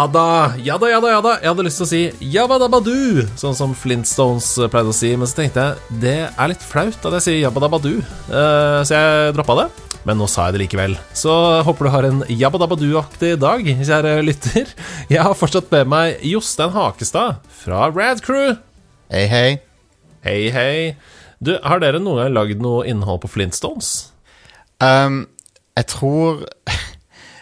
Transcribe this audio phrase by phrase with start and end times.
[0.00, 1.32] Ja da, ja da, ja da, ja da.
[1.42, 5.28] Jeg hadde lyst til å si jabbadabadu, sånn som Flintstones eh, pleide å si, men
[5.28, 7.98] så tenkte jeg det er litt flaut at jeg sier jabbadabadu,
[8.30, 9.66] uh, så jeg droppa det.
[10.08, 10.96] Men nå sa jeg det likevel.
[11.12, 11.34] Så
[11.66, 14.72] håper du har en jabbadabadu-aktig dag, kjære lytter.
[15.12, 18.54] Jeg har fortsatt med meg Jostein Hakestad fra Rad Crew.
[19.12, 19.50] Hei, hei.
[20.24, 20.72] Hei, hei.
[21.44, 23.92] Du, har dere noen gang lagd noe innhold på Flintstones?
[24.80, 25.26] Um,
[25.76, 26.46] jeg tror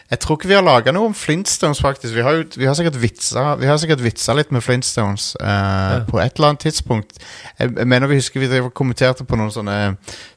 [0.09, 2.15] Jeg tror ikke vi har laga noe om Flintstones, faktisk.
[2.17, 5.49] Vi har, jo, vi har sikkert vitsa Vi har sikkert vitsa litt med Flintstones uh,
[5.49, 5.99] ja.
[6.09, 7.19] på et eller annet tidspunkt.
[7.59, 9.77] Jeg, jeg mener vi husker vi kommenterte på noen sånne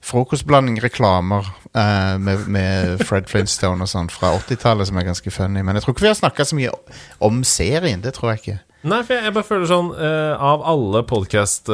[0.10, 5.64] frokostblanding-reklamer uh, med, med, Fred Flintstone og sånn fra 80-tallet som er ganske funny.
[5.64, 6.76] Men jeg tror ikke vi har snakka så mye
[7.24, 8.04] om serien.
[8.04, 8.60] Det tror jeg ikke.
[8.82, 11.70] Nei, for jeg, jeg bare føler sånn uh, Av alle podkast-hus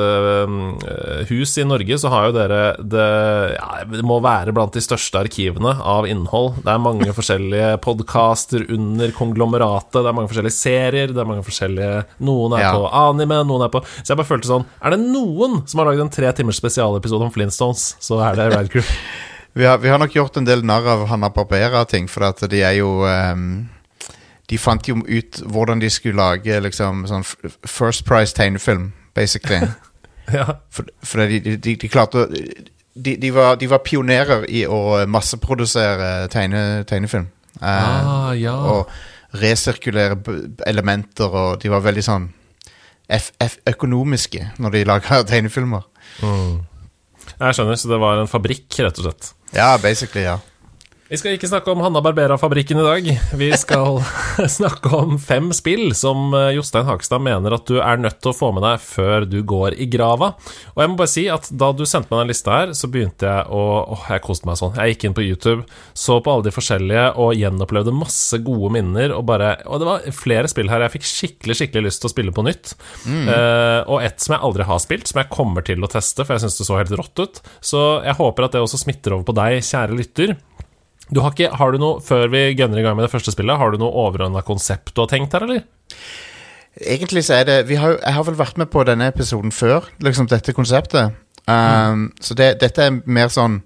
[1.31, 3.05] uh, i Norge, så har jo dere det
[3.53, 6.59] ja, Det må være blant de største arkivene av innhold.
[6.65, 11.47] Det er mange forskjellige podkaster under konglomeratet, det er mange forskjellige serier, det er mange
[11.47, 12.73] forskjellige Noen er ja.
[12.75, 15.87] på anime, noen er på Så jeg bare følte sånn Er det noen som har
[15.91, 18.83] lagd en tre timers spesialepisode om Flintstones, så er det Rad Crew.
[19.57, 22.59] vi, har, vi, har, nok gjort en del narr av Hanna Barbera-ting, for at de
[22.67, 23.47] er jo um
[24.49, 27.25] de fant jo ut hvordan de skulle lage liksom sånn
[27.67, 29.67] First Price tegnefilm, basically.
[30.37, 30.59] ja.
[30.71, 32.27] For, for de, de, de, klarte å
[32.97, 37.27] de, de, var, de, var, pionerer i å masseprodusere tegne, tegnefilm.
[37.61, 38.55] Ah, ja.
[38.55, 40.17] Og resirkulere
[40.65, 42.31] elementer, og de var veldig sånn
[43.13, 45.85] F F økonomiske når de laga tegnefilmer.
[46.23, 46.65] Mm.
[47.37, 49.33] Jeg skjønner, så det var en fabrikk, rett og slett?
[49.53, 50.39] Ja, basically, ja.
[51.07, 53.05] Vi skal ikke snakke om Hanna Barbera-fabrikken i dag.
[53.39, 54.01] Vi skal
[54.57, 58.35] snakke om fem spill som eh, Jostein Hakstad mener at du er nødt til å
[58.35, 60.33] få med deg før du går i grava.
[60.73, 63.23] Og jeg må bare si at da du sendte meg den lista her, så begynte
[63.23, 63.63] jeg å
[63.95, 64.75] Åh, jeg koste meg sånn.
[64.75, 65.63] Jeg gikk inn på YouTube,
[65.95, 69.15] så på alle de forskjellige og gjenopplevde masse gode minner.
[69.15, 72.15] Og bare Og det var flere spill her jeg fikk skikkelig, skikkelig lyst til å
[72.17, 72.75] spille på nytt.
[73.07, 73.31] Mm.
[73.31, 76.35] Uh, og et som jeg aldri har spilt, som jeg kommer til å teste, for
[76.35, 77.41] jeg syns det så helt rått ut.
[77.63, 80.35] Så jeg håper at det også smitter over på deg, kjære lytter.
[81.13, 83.59] Du har, ikke, har du noe, Før vi gønner i gang med det første spillet,
[83.59, 85.63] har du noe overordna konsept du har tenkt her, eller?
[86.77, 90.27] Egentlig så er det har, Jeg har vel vært med på denne episoden før, liksom
[90.29, 91.15] dette konseptet.
[91.47, 92.07] Um, mm.
[92.21, 93.61] Så det, dette er mer sånn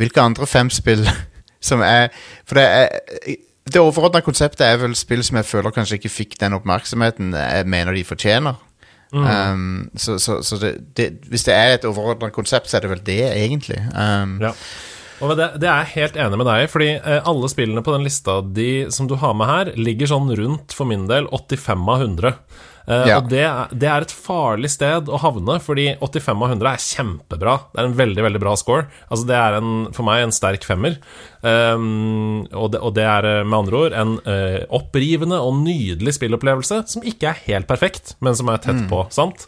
[0.00, 1.04] Hvilke andre fem spill
[1.68, 2.08] som er
[2.48, 3.36] For det er
[3.70, 7.66] det overordna konseptet er vel spill som jeg føler kanskje ikke fikk den oppmerksomheten jeg
[7.70, 8.56] mener de fortjener.
[9.12, 9.26] Mm.
[9.26, 12.90] Um, så, så, så det, det, hvis det er et overordna konsept, så er det
[12.90, 13.78] vel det, egentlig.
[13.94, 14.50] Um, ja.
[15.20, 17.92] Og det, det, er jeg helt enig med deg i, fordi eh, alle spillene på
[17.94, 21.88] den lista de, som du har med her, ligger sånn rundt, for min del, 85
[21.92, 22.36] av 100.
[22.90, 23.18] Uh, ja.
[23.20, 23.44] Og det,
[23.76, 27.56] det, er et farlig sted å havne, fordi 85 av 100 er kjempebra.
[27.70, 28.88] Det er en veldig veldig bra score.
[29.08, 30.96] Altså Det er en, for meg en sterk femmer.
[31.40, 36.82] Um, og, det, og, det, er med andre ord en uh, opprivende og nydelig spillopplevelse
[36.92, 38.90] som ikke er helt perfekt, men som er tett mm.
[38.90, 39.06] på.
[39.14, 39.46] sant?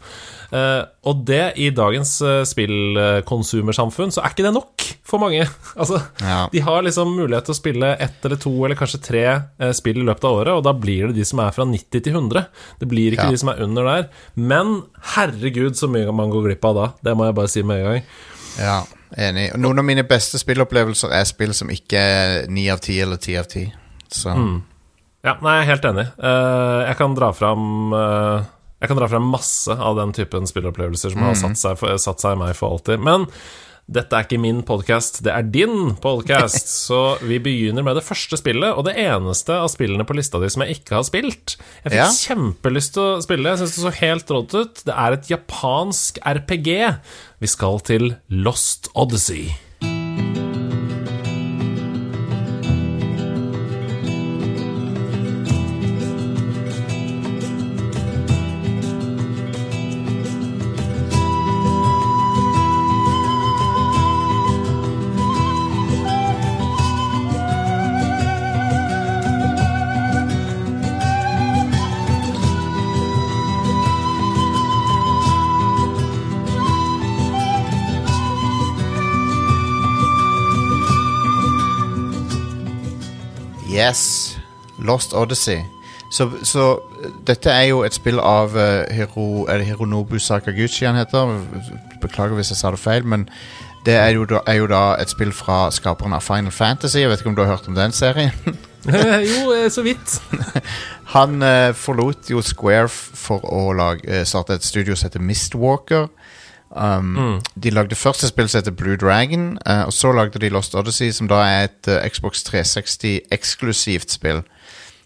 [0.52, 5.46] Uh, og det, i dagens uh, spillkonsumersamfunn, så er ikke det nok for mange.
[5.80, 6.42] altså, ja.
[6.52, 10.02] De har liksom mulighet til å spille ett eller to eller kanskje tre uh, spill
[10.02, 12.48] i løpet av året, og da blir det de som er fra 90 til 100.
[12.80, 13.36] Det blir ikke ja.
[13.36, 14.10] de som er under der.
[14.36, 14.82] Men
[15.14, 16.90] herregud, så mye man går glipp av da.
[17.04, 18.10] Det må jeg bare si med en gang.
[18.60, 18.80] Ja,
[19.16, 19.50] enig.
[19.54, 23.20] Og noen av mine beste spillopplevelser er spill som ikke er ni av ti eller
[23.22, 23.66] ti av ti.
[24.12, 24.58] Så mm.
[25.22, 26.04] Ja, nei, jeg er helt enig.
[26.18, 27.66] jeg kan dra fram
[28.82, 31.26] jeg kan dra frem masse av den typen spillopplevelser som mm.
[31.28, 32.98] har satt seg, for, satt seg, i meg for alltid.
[33.06, 33.28] Men
[33.90, 36.70] dette er ikke min podkast, det er din podkast.
[36.86, 40.50] Så vi begynner med det første spillet, og det eneste av spillene på lista di
[40.52, 41.56] som jeg ikke har spilt.
[41.82, 42.12] Jeg fikk ja.
[42.28, 44.86] kjempelyst til å spille, jeg syns det så helt rått ut.
[44.86, 46.72] Det er et japansk RPG.
[47.42, 49.50] Vi skal til Lost Odyssey.
[83.72, 84.38] Yes.
[84.78, 85.62] Lost Odyssey.
[86.12, 86.78] Så, så
[87.26, 91.38] dette er jo et spill av uh, Hiro, er det Hironobu Sakaguchi han heter.
[92.02, 93.24] Beklager hvis jeg sa det feil, men
[93.86, 97.00] det er jo, da, er jo da et spill fra skaperen av Final Fantasy.
[97.00, 98.30] Jeg vet ikke om du har hørt om den serien?
[99.30, 100.20] jo, eh, så vidt.
[101.16, 106.10] han uh, forlot jo Square for å lage, starte et studio som heter Mistwalker.
[106.76, 107.40] Um, mm.
[107.62, 110.74] De lagde først et spill som heter Blue Dragon, uh, og så lagde de Lost
[110.74, 114.42] Odyssey, som da er et Xbox 360-eksklusivt spill.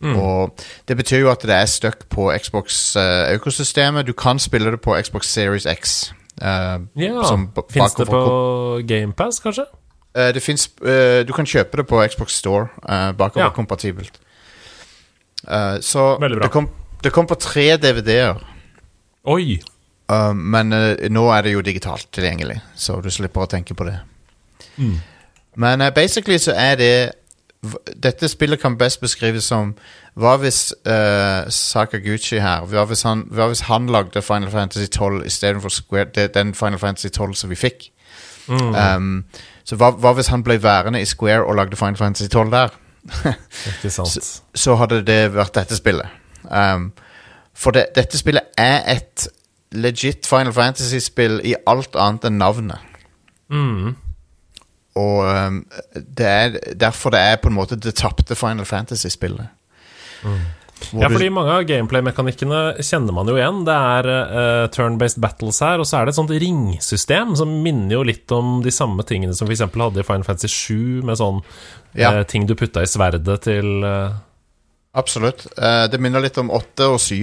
[0.00, 0.16] Mm.
[0.16, 0.58] Og
[0.88, 4.00] Det betyr jo at det er stuck på Xbox-økosystemet.
[4.00, 6.12] Uh, du kan spille det på Xbox Series X.
[6.42, 6.46] Uh,
[6.96, 7.36] ja,
[7.70, 9.64] Fins det på GamePass, kanskje?
[10.18, 10.68] Uh, det finnes,
[11.28, 12.66] du kan kjøpe det på Xbox Store,
[13.18, 14.20] bakoverkompatibelt.
[15.48, 15.80] Ja.
[15.80, 16.68] så det kom,
[17.04, 18.34] det kom, på tre DVD-er.
[19.24, 19.60] Oi!
[20.34, 20.70] Men
[21.10, 23.96] nå er det jo digitalt tilgjengelig, så du slipper å tenke på det.
[24.76, 25.00] Mm.
[25.58, 26.92] Men basically så er det
[28.02, 29.74] dette spillet kan best beskrives som
[30.14, 35.26] Hva hvis uh, Sakaguchi her hva hvis, han, hva hvis han lagde Final Fantasy 12
[35.26, 35.70] istedenfor
[36.34, 37.90] den Final Fantasy 12 som vi fikk?
[38.48, 38.74] Mm.
[38.74, 39.24] Um,
[39.64, 42.76] så hva, hva, hvis han ble værende i Square og lagde Final Fantasy 12 der?
[43.66, 44.08] Ikke sant.
[44.08, 46.06] så, så, hadde det vært dette spillet.
[46.44, 46.92] Um,
[47.54, 49.28] for det, dette spillet er et
[49.74, 52.98] legit Final Fantasy-spill i alt annet enn navnet.
[53.52, 53.94] Mm.
[54.96, 55.62] Og um,
[55.94, 59.50] det er derfor det er på en måte det tapte Final Fantasy-spillet.
[60.24, 60.44] Mm.
[61.00, 63.62] Ja, fordi mange av gameplay-mekanikkene kjenner man jo igjen.
[63.64, 67.96] Det er uh, turn-based battles her, og så er det et sånt ringsystem som minner
[67.96, 69.64] jo litt om de samme tingene som f.eks.
[69.72, 71.40] hadde i Final Fantasy 7, med sånn
[71.96, 72.18] ja.
[72.18, 74.16] uh, ting du putta i sverdet til uh...
[74.96, 75.42] Absolutt.
[75.92, 77.16] det minner litt om 8 og 7,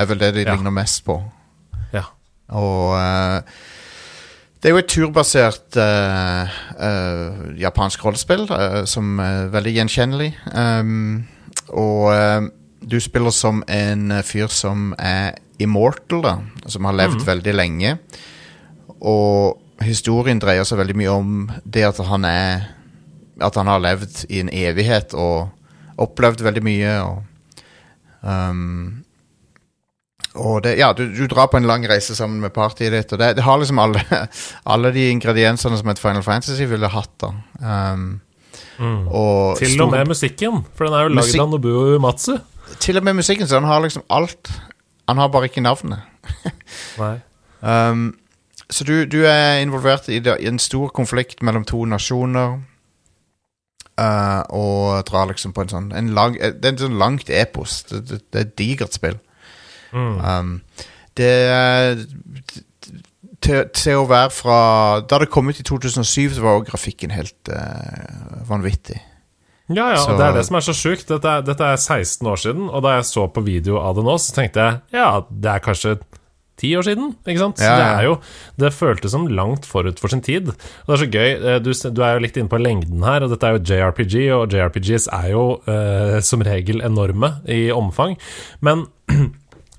[0.00, 0.54] er vel det de ja.
[0.54, 1.18] ligner mest på.
[2.58, 2.96] Og
[4.62, 10.28] det er jo et turbasert uh, uh, japansk rollespill uh, som er veldig gjenkjennelig.
[10.54, 11.24] Um,
[11.74, 12.52] og
[12.86, 16.36] du spiller som en fyr som er immortal, da.
[16.70, 17.26] Som har levd mm.
[17.26, 17.96] veldig lenge.
[19.02, 21.34] Og historien dreier seg veldig mye om
[21.64, 22.70] det at han er
[23.42, 25.50] At han har levd i en evighet og
[25.98, 26.92] opplevd veldig mye.
[27.02, 27.62] Og,
[28.22, 29.02] um,
[30.34, 33.20] og det, ja, du, du, drar på en lang reise sammen med partyet ditt, og
[33.20, 34.00] det, det har liksom alle,
[34.74, 37.12] alle, de ingrediensene som et Final Fantasy ville hatt.
[37.20, 37.32] da
[37.92, 38.06] um,
[38.78, 39.02] mm.
[39.08, 42.38] og Til og med musikken, for den er jo lagd av Nobuo Matsu.
[42.80, 44.48] Til og med musikken, så han har liksom alt.
[45.08, 46.00] Han har bare ikke navnet.
[47.02, 47.16] Nei.
[47.60, 48.14] Um,
[48.72, 52.62] så du, du, er involvert i, det, i, en stor konflikt mellom to nasjoner.
[54.00, 57.82] Uh, og drar liksom på en sånn en lang, Det er en sånn langt epos.
[57.90, 59.20] Det, det, det er et digert spill.
[59.92, 60.18] Mm.
[60.24, 60.52] Um,
[61.20, 61.32] det
[63.42, 64.58] til, til, å være fra
[65.04, 69.00] Da det kom ut i 2007, så var også grafikken helt uh, vanvittig.
[69.72, 71.06] Ja, ja, så, og det er det som er så sjukt.
[71.08, 74.16] Dette, dette, er 16 år siden, og da jeg så på video av det nå,
[74.20, 75.96] så tenkte jeg ja, det er kanskje
[76.62, 77.62] ti år siden, ikke sant?
[77.62, 77.76] Ja, ja.
[77.78, 78.16] Det er jo
[78.60, 80.52] Det føltes som langt forut for sin tid.
[80.52, 81.30] Og det er så gøy.
[81.32, 84.16] Eh, du, du er jo litt inne på lengden her, og dette er jo JRPG,
[84.36, 88.18] og JRPGs er jo uh, som regel enorme i omfang,
[88.60, 88.86] men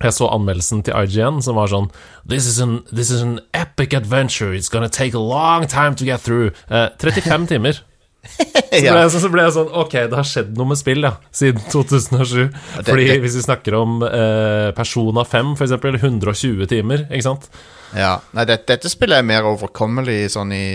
[0.03, 1.89] Jeg så anmeldelsen til IGN som var sånn
[2.27, 4.53] This is an, this is an epic adventure.
[4.55, 6.51] It's gonna take a long time to get through.
[6.69, 7.81] Eh, 35 timer.
[8.73, 11.11] Så ble, jeg, så ble, jeg, sånn Ok, det har skjedd noe med spill, ja,
[11.35, 12.55] siden 2007.
[12.87, 17.49] Fordi hvis vi snakker om eh, Persona 5, for eksempel, 120 timer, ikke sant?
[17.93, 18.15] Ja.
[18.33, 20.65] Nei, dette, dette spillet er mer overkommelig sånn i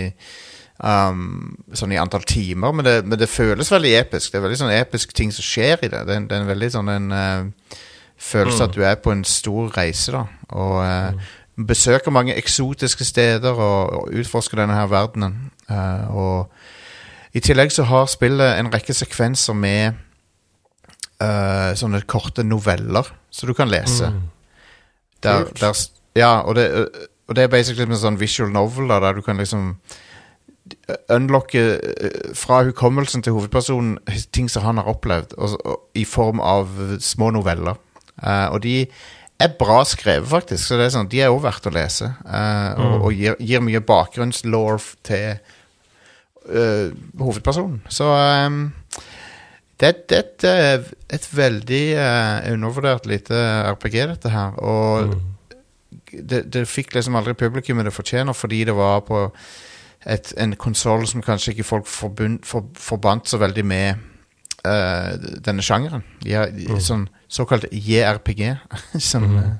[0.79, 4.31] um, Sånn i antall timer, men det, men det, føles veldig episk.
[4.31, 6.05] Det er veldig sånn episk ting som skjer i det.
[6.07, 7.79] Det, er en veldig sånn en uh,
[8.19, 8.69] følelse mm.
[8.69, 10.23] at du er på en stor reise, da.
[10.49, 11.65] Og mm.
[11.67, 15.51] besøker mange eksotiske steder og, og utforsker denne her verdenen.
[15.69, 16.51] Uh, og
[17.33, 19.99] i tillegg så har spillet en rekke sekvenser med
[21.21, 24.09] uh, sånne korte noveller som du kan lese.
[24.09, 24.27] Mm.
[25.23, 26.87] Der, der, ja, og det,
[27.27, 29.73] og det, er basically en sånn visual novel da, der du kan liksom
[31.09, 31.79] unlocke
[32.37, 33.97] fra hukommelsen til hovedpersonen
[34.33, 36.69] ting som han har opplevd, og, og, i form av
[37.03, 37.77] små noveller.
[38.23, 38.75] Uh, og de
[39.39, 40.65] er bra skrevet, faktisk.
[40.65, 42.11] Så det er sånn, De er òg verdt å lese.
[42.25, 42.83] Uh, mm.
[42.83, 45.39] Og, og gir, gir, mye bakgrunnslaw til
[46.49, 47.79] uh, hovedpersonen.
[47.91, 48.61] Så um,
[49.79, 51.83] det, det, det, er et veldig
[52.51, 53.37] undervurdert lite
[53.71, 54.59] RPG, dette her.
[54.59, 55.21] Og mm.
[56.19, 59.29] det, det, fikk liksom aldri publikummet det fortjener, fordi det var på
[60.03, 64.07] et, en konsoll som kanskje ikke folk forbund, for, forbandt så veldig med
[64.59, 66.03] denne sjangeren.
[66.19, 66.81] De har, mm.
[66.83, 68.55] sånn såkalt JRPG.
[69.11, 69.57] som mm.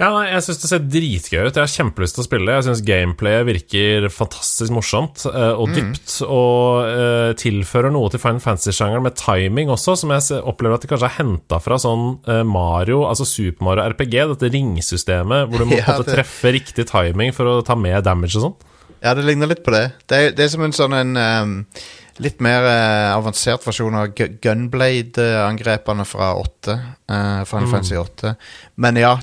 [0.00, 1.54] Ja, Jeg syns det ser dritgøy ut.
[1.54, 2.54] Jeg har kjempelyst til å spille.
[2.56, 6.32] Jeg syns gameplayet virker fantastisk morsomt uh, og dypt, mm.
[6.32, 10.90] og uh, tilfører noe til Final Fantasy-sjangeren med timing også, som jeg opplever at de
[10.90, 12.16] kanskje har henta fra sånn
[12.48, 16.16] Mario, altså Super Mario RPG, dette ringsystemet hvor du må ja, det...
[16.16, 18.60] treffe riktig timing for å ta med damage og sånn.
[19.02, 19.88] Ja, det ligner litt på det.
[20.10, 21.58] Det er, det er som en sånn en um
[22.22, 26.74] litt mer eh, avansert versjon av Gunblade-angrepene fra 8.
[26.74, 27.70] Eh, Final mm.
[27.72, 28.34] Fantasy 8.
[28.82, 29.14] Men ja,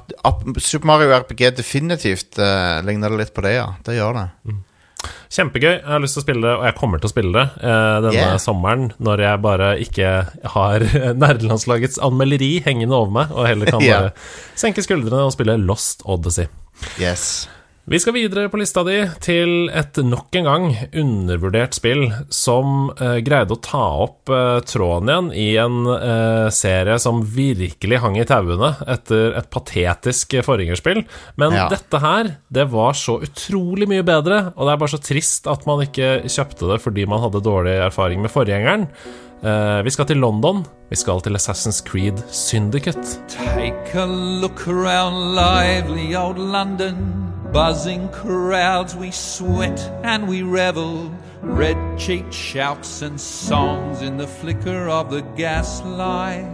[0.57, 3.69] Super Mario RPG definitivt eh, ligner det litt på det, ja.
[3.85, 4.25] Det gjør det.
[4.49, 4.65] Mm.
[5.29, 5.71] Kjempegøy.
[5.71, 7.99] Jeg har lyst til å spille det, og jeg kommer til å spille det eh,
[8.05, 8.39] denne yeah.
[8.41, 10.15] sommeren, når jeg bare ikke
[10.55, 10.87] har
[11.23, 14.27] nerdelandslagets anmelderi hengende over meg, og heller kan bare yeah.
[14.59, 16.51] senke skuldrene og spille Lost Odyssey.
[16.99, 17.47] Yes
[17.89, 20.65] vi skal videre på lista di til et nok en gang
[21.01, 26.99] undervurdert spill som eh, greide å ta opp eh, tråden igjen i en eh, serie
[27.01, 31.01] som virkelig hang i tauene etter et patetisk forgjengerspill.
[31.41, 31.65] Men ja.
[31.73, 35.65] dette her, det var så utrolig mye bedre, og det er bare så trist at
[35.65, 38.85] man ikke kjøpte det fordi man hadde dårlig erfaring med forgjengeren.
[39.39, 40.61] Uh, vi skal til London.
[40.91, 43.17] Vi skal til Assassin's Creed Syndicate.
[43.31, 47.38] Take a look around lively old London.
[47.51, 51.11] Buzzing crowds, we sweat and we revel.
[51.41, 56.45] Red cheeked shouts and songs in the flicker of the gaslight.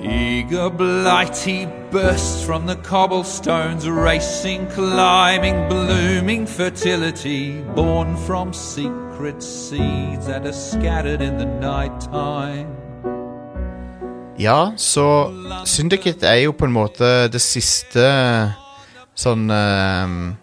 [0.00, 10.46] Eager blighty bursts from the cobblestones, racing, climbing, blooming fertility, born from secret seeds that
[10.46, 12.83] are scattered in the night time.
[14.44, 15.32] Ja, så
[15.64, 18.04] Syndicate er jo på en måte det siste
[19.16, 20.34] sånn um,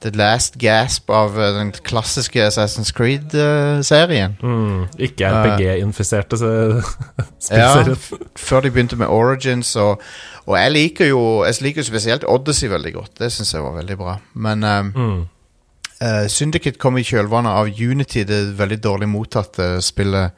[0.00, 4.36] The last gasp av uh, den klassiske Assassin's Creed-serien.
[4.40, 7.96] Uh, mm, ikke RPG-infiserte spillserien.
[7.96, 9.74] ja, før de begynte med Origins.
[9.76, 10.00] Og,
[10.46, 13.18] og, jeg liker jo Jeg liker spesielt Odyssey veldig godt.
[13.20, 14.16] Det syns jeg var veldig bra.
[14.34, 15.20] Men um, mm.
[16.00, 20.32] uh, Syndicate kom i kjølvannet av Unity, det veldig dårlig mottatte spillet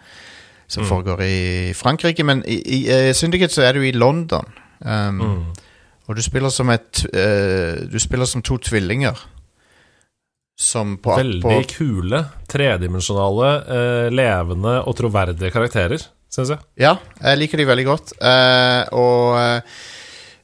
[0.72, 0.88] som mm.
[0.88, 2.24] foregår i Frankrike.
[2.24, 4.48] Men i, i uh, Syndicate så er du i London.
[4.80, 5.44] Um, mm.
[6.08, 9.18] Og du spiller som et uh, Du spiller som to tvillinger.
[10.58, 16.64] Som på Veldig på, kule, tredimensjonale, uh, levende og troverdige karakterer, syns jeg.
[16.80, 18.12] Ja, jeg liker de veldig godt.
[18.92, 19.62] Og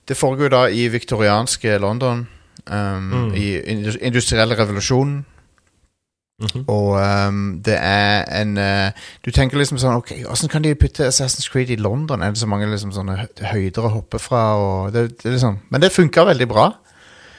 [0.09, 2.25] det foregår da i viktorianske London.
[2.67, 3.35] Um, mm.
[3.37, 3.47] I
[4.09, 5.23] industrielle revolusjonen.
[6.41, 6.65] Mm -hmm.
[6.67, 6.89] Og
[7.29, 8.91] um, det er en uh,
[9.25, 12.23] Du tenker liksom sånn Ok, Hvordan kan de putte Assassin's Creed i London?
[12.23, 14.55] Er det så mange liksom sånne høyder å hoppe fra?
[14.55, 16.73] Og det, det liksom, men det funka veldig bra.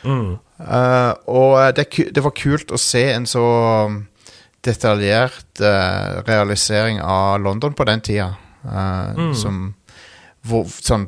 [0.03, 0.38] Mm.
[0.60, 3.44] Uh, og det, det, var kult å se en så
[3.86, 4.08] um,
[4.65, 8.34] detaljert uh, realisering av London på den tida.
[9.18, 9.36] Mm.
[9.36, 9.75] Som
[10.41, 11.08] hvor, sånn,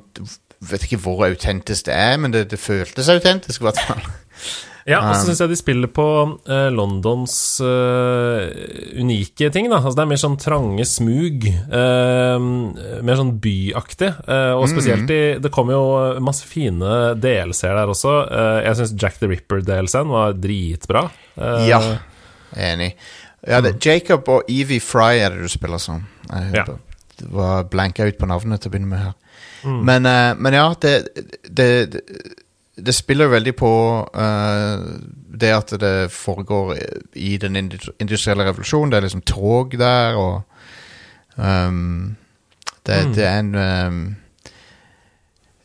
[0.69, 4.01] Vet ikke hvor autentisk det er, men det, det føltes autentisk, i hvert fall.
[4.89, 6.05] Ja, og så um, syns jeg de spiller på
[6.49, 8.49] uh, Londons uh,
[8.97, 9.69] unike ting.
[9.69, 11.47] da Altså Det er mer sånn trange smug.
[11.69, 12.37] Uh,
[13.05, 14.11] mer sånn byaktig.
[14.27, 15.15] og spesielt mm.
[15.15, 18.15] i Det kommer jo masse fine DLC-er der også.
[18.65, 21.07] jeg syns Jack the Ripper-DLC-en var dritbra.
[21.67, 21.81] ja,
[22.57, 22.93] enig.
[23.47, 26.03] Ja, det, er Jacob og Evie Fry er det du spiller som.
[26.29, 26.65] Jeg ja.
[27.33, 29.17] var blanka ut på navnet til å begynne med her.
[29.61, 29.81] Mm.
[29.85, 30.07] Men,
[30.41, 30.93] men, ja, det,
[31.49, 32.01] det, det
[32.85, 33.73] det spiller veldig på
[34.15, 34.85] uh,
[35.41, 36.75] det at det foregår
[37.15, 37.55] i den
[37.99, 38.91] industrielle revolusjonen.
[38.91, 40.41] Det er liksom tog der, og
[41.37, 42.15] um,
[42.85, 43.13] det, mm.
[43.13, 44.15] det, er en um,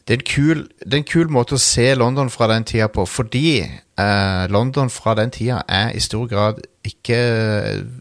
[0.09, 2.89] det, er en kul, det er en kul måte å se London fra den tida
[2.93, 3.63] på, fordi
[4.01, 7.17] uh, London fra den tida er i stor grad ikke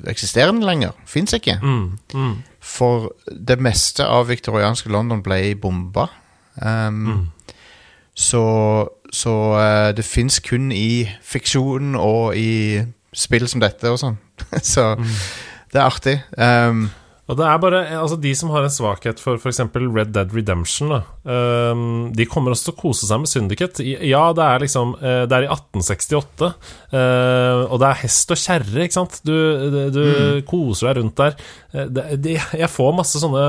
[0.07, 0.91] eksisterende lenger.
[1.05, 1.57] Fins ikke.
[1.63, 1.97] Mm.
[2.13, 2.35] Mm.
[2.61, 6.07] For det meste av viktorianske London ble bomba.
[6.61, 7.25] Um, mm.
[8.15, 8.43] Så,
[9.13, 12.83] så uh, det fins kun i fiksjon og i
[13.15, 14.17] spill som dette og sånn.
[14.73, 15.15] så mm.
[15.73, 16.15] det er artig.
[16.37, 16.87] Um,
[17.25, 19.61] og det er bare Altså, de som har en svakhet for f.eks.
[19.73, 20.99] Red Dead Redemption, da,
[21.73, 23.85] um, de kommer også til å kose seg med Syndicate.
[24.05, 28.33] Ja, det er liksom uh, Det er i 1868, uh, eh, og det er hest
[28.35, 29.19] og kjerre, ikke sant?
[29.25, 29.33] Du,
[29.95, 30.45] du mm.
[30.49, 31.37] koser deg rundt der.
[31.73, 33.45] Uh, det, de, jeg får masse sånne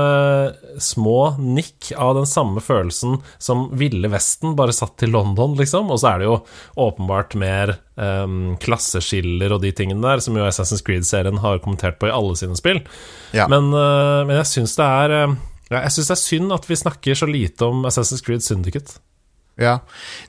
[0.81, 5.93] små nikk av den samme følelsen som Ville Vesten, bare satt til London, liksom.
[5.93, 6.39] Og så er det jo
[6.87, 12.09] åpenbart mer um, klasseskiller og de tingene der, som jo Assassin's Creed-serien har kommentert på
[12.09, 12.83] i alle sine spill.
[13.35, 13.49] Ja.
[13.51, 15.35] Men, uh, men, jeg syns det er uh,
[15.73, 19.01] Jeg synes det er synd at vi snakker så lite om Assassin's Creed Syndicate.
[19.57, 19.79] Ja.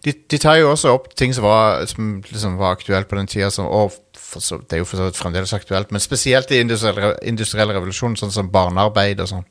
[0.04, 3.28] De, de tar jo også opp ting som var, som liksom var aktuelt på den
[3.28, 7.14] tida, og så, det er jo for så vidt fremdeles aktuelt, men spesielt i industriell,
[7.28, 9.46] industriell revolusjon, sånn som barnearbeid og sånn.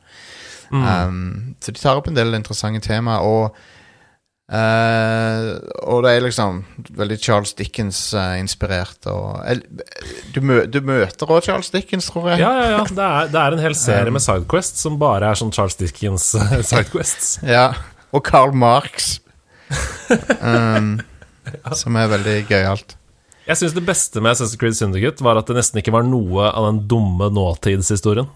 [0.74, 0.84] Mm.
[0.84, 3.24] Um, så de tar opp en del interessante temaer.
[3.24, 3.56] og
[4.48, 5.58] Uh,
[5.92, 6.62] og det er liksom
[6.96, 9.04] veldig Charles Dickens-inspirert.
[9.04, 9.58] Uh,
[10.32, 12.46] du, mø du, møter òg Charles Dickens, tror jeg.
[12.46, 12.86] Ja, ja, ja.
[12.88, 15.76] Det er, det er en hel serie um, med Sidequests som bare er sånn Charles
[15.80, 16.30] Dickens
[16.70, 17.42] Sidequests.
[17.44, 17.74] ja.
[18.16, 19.18] Og Karl Marx.
[20.40, 20.96] Um,
[21.52, 21.76] ja.
[21.76, 22.96] Som er veldig gøyalt.
[23.48, 26.48] Jeg syns det beste med Assassin's Creed Syndicate var at det nesten ikke var noe
[26.48, 28.32] av den dumme nåtidshistorien.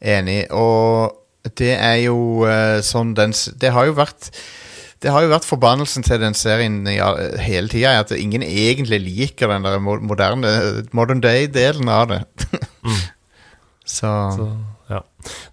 [0.00, 0.46] Enig.
[0.48, 2.18] Og det er jo
[2.48, 4.32] uh, sånn den Det har jo vært
[5.02, 7.10] det har jo vært forbannelsen til den serien ja,
[7.42, 10.54] hele tida, at ingen egentlig liker den der moderne
[10.96, 12.22] modern day-delen av det.
[12.86, 13.02] mm.
[13.84, 14.08] Så.
[14.32, 14.46] Så
[14.88, 15.02] ja.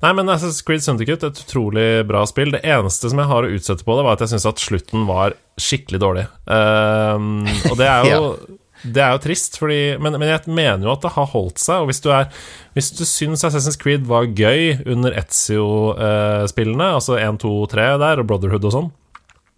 [0.03, 2.53] Nei, men Assassin's Creed Syndicate, et utrolig bra spill.
[2.55, 5.03] Det eneste som jeg har å utsette på det, var at jeg syns at slutten
[5.07, 6.25] var skikkelig dårlig.
[6.47, 8.57] Um, og det er jo ja.
[8.81, 11.83] Det er jo trist, fordi, men, men, jeg mener jo at det har holdt seg.
[11.83, 12.31] Og hvis du, er,
[12.73, 18.23] hvis du syns Assassin's Creed var gøy under Etzio-spillene, eh, altså 1, 2, 3 der,
[18.23, 18.89] og Brotherhood og sånn,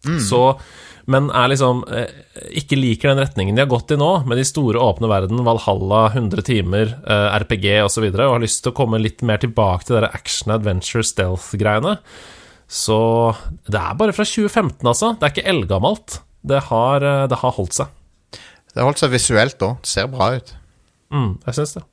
[0.08, 0.20] Mm.
[0.22, 0.46] Så
[1.06, 2.12] men er liksom eh,
[2.62, 6.06] ikke liker den retningen de har gått i nå, med de store, åpne verden, Valhalla,
[6.14, 9.24] 100 timer, eh, RPG osv., og, så videre, og har lyst til å komme litt
[9.26, 11.98] mer tilbake til de action, adventure, stealth-greiene.
[12.72, 13.00] Så
[13.68, 15.12] det er bare fra 2015, altså.
[15.20, 16.22] Det er ikke eldgammelt.
[16.54, 17.92] Det har, eh, det har holdt seg.
[18.34, 19.84] Det har holdt seg visuelt òg.
[19.86, 20.56] Ser bra ut.
[21.14, 21.84] Mm, jeg syns det.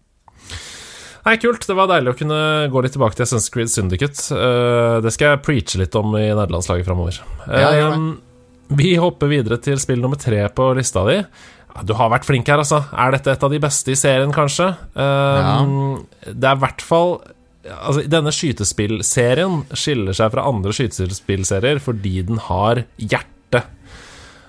[1.26, 1.66] Nei, kult.
[1.68, 2.40] Det var deilig å kunne
[2.72, 4.20] gå litt tilbake til Assassin's Creed Syndicate.
[4.32, 7.20] Uh, det skal jeg preache litt om i nederlandslaget framover.
[7.46, 7.90] Ja, ja,
[8.70, 11.18] vi hopper videre til spill nummer tre på lista di.
[11.86, 12.82] Du har vært flink her, altså.
[12.94, 14.70] Er dette et av de beste i serien, kanskje?
[14.94, 15.60] Uh, ja.
[16.30, 17.20] Det er i hvert fall
[17.60, 23.62] Altså, denne skytespillserien skiller seg fra andre skytespillserier fordi den har hjerte.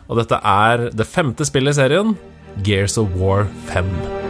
[0.08, 2.16] Og dette er det femte spillet i serien,
[2.64, 4.21] Gears of War 5.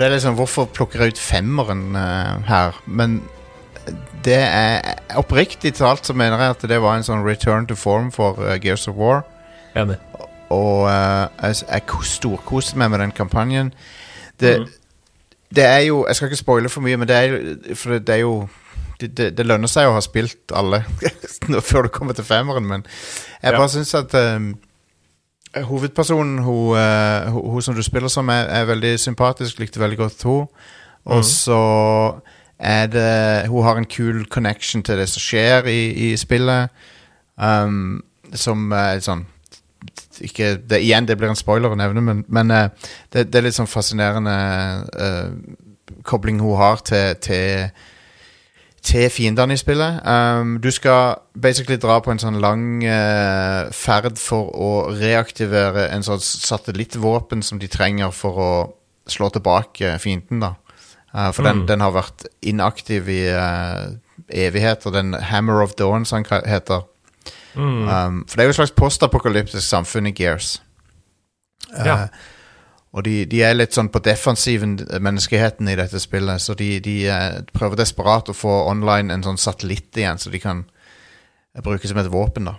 [0.00, 2.80] det er liksom Hvorfor plukker jeg ut femmeren uh, her?
[2.86, 3.20] Men
[4.24, 4.80] det er
[5.16, 8.56] oppriktig talt så mener jeg at det var en sånn return to form for uh,
[8.60, 9.22] Gears of War.
[9.76, 9.98] Enig.
[10.50, 13.74] Og uh, jeg, jeg storkoste meg med den kampanjen.
[14.40, 14.66] Det, mm.
[15.56, 17.36] det, er jo Jeg skal ikke spoile for mye, men det er,
[17.76, 18.48] for det er jo
[19.00, 20.82] det, det, det, lønner seg å ha spilt alle
[21.68, 22.88] før du kommer til femmeren, men
[23.42, 24.54] jeg bare syns at um,
[25.56, 29.58] Hovedpersonen, hun, uh, hun, hun, som du spiller som, er, er, veldig sympatisk.
[29.58, 30.46] Likte veldig godt hun.
[31.04, 31.22] Og mm.
[31.22, 31.62] så
[32.58, 36.68] er det Hun har en kul connection til det som skjer i, i spillet.
[37.36, 38.02] Um,
[38.34, 39.24] som er sånn
[40.20, 42.68] ikke, det, Igjen, det blir en spoiler å nevne, men, men uh,
[43.08, 44.34] det, det, er litt sånn fascinerende
[44.92, 45.32] uh,
[46.04, 47.70] kobling hun har til, til
[48.82, 50.00] til fiendene i spillet.
[50.06, 56.04] Um, du skal basically dra på en sånn lang uh, ferd for å reaktivere en
[56.06, 58.52] sånn satellittvåpen som de trenger for å
[59.10, 60.54] slå tilbake fienden, da.
[61.10, 61.50] Uh, for mm.
[61.50, 63.90] den, den, har vært inaktiv i uh,
[64.28, 64.94] evigheter.
[64.94, 66.86] Den Hammer of Dawn, som den heter.
[67.54, 67.88] Mm.
[67.88, 70.60] Um, for det er jo et slags postapokalyptisk samfunn i Gears.
[71.74, 72.06] Ja.
[72.90, 76.42] Og de, de, er litt sånn på defensiven, menneskeheten i dette spillet.
[76.42, 80.40] Så de, de uh, prøver desperat å få online en sånn satellitt igjen, så de
[80.42, 82.50] kan uh, bruke som et våpen.
[82.50, 82.56] da.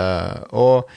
[0.00, 0.94] Uh, og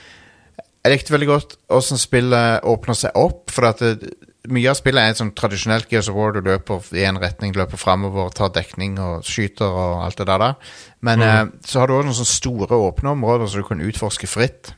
[0.86, 3.52] jeg likte veldig godt åssen spillet åpner seg opp.
[3.52, 4.16] For at det,
[4.48, 6.32] mye av spillet er et sånn tradisjonelt Gears of War.
[6.32, 10.46] Du løper i én retning, løper framover, tar dekning og skyter og alt det der.
[10.46, 10.76] der.
[11.04, 11.56] Men mm.
[11.66, 14.72] så har du òg noen sånne store, åpne områder som du kan utforske fritt.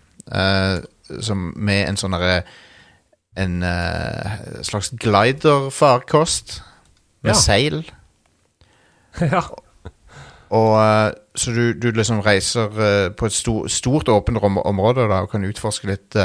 [1.22, 2.42] som med en sånn derre
[3.38, 6.63] en uh, slags gliderfarkost
[7.21, 7.39] med ja.
[7.39, 7.91] seil.
[9.21, 9.43] ja.
[10.50, 15.21] Og uh, Så du, du, liksom reiser uh, på et stor, stort, åpent område da,
[15.21, 16.17] og kan utforske litt.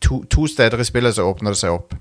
[0.00, 1.94] To, to, steder i spillet så åpner det seg opp.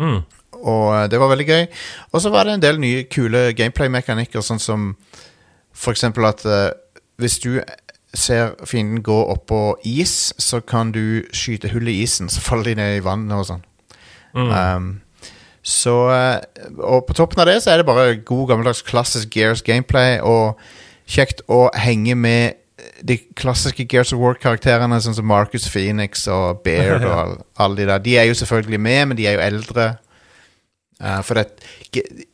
[0.00, 0.20] Mm.
[0.56, 1.66] Og det var veldig gøy.
[2.12, 4.94] Og så var det en del nye kule gameplay-mekanikker, sånn som
[5.76, 6.40] for eksempel at
[7.20, 7.58] hvis du
[8.16, 12.74] ser fienden gå oppå is, så kan du skyte hull i isen, så faller de
[12.80, 13.64] ned i vannet og sånn.
[14.36, 14.50] Mm.
[14.52, 14.88] Um,
[15.66, 19.62] så eh, Og på toppen av det så er det bare god gammeldags klassisk Gears
[19.66, 20.58] gameplay, og
[21.10, 22.58] kjekt å henge med
[23.06, 27.86] de klassiske Gears of War-karakterene, sånn som Marcus Phoenix og Baird og all- alle de
[27.90, 29.86] der, de er jo selvfølgelig med, men de er jo eldre.
[31.00, 31.46] Eh, for det,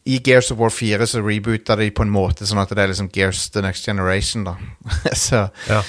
[0.07, 2.93] I Gears of War 4 så reboota de på en måte sånn at det er
[2.93, 4.57] liksom Gears The Next Generation, da.
[5.19, 5.81] så, Ja.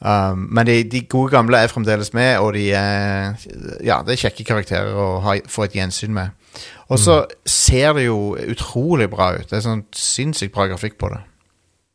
[0.00, 3.34] um, men de, de gode gamle er fremdeles med, og de er
[3.84, 6.30] Ja, det er kjekke karakterer å ha, få et gjensyn med.
[6.90, 9.46] Og så ser det jo utrolig bra ut.
[9.50, 11.20] Det er sånn sinnssykt bra grafikk på det.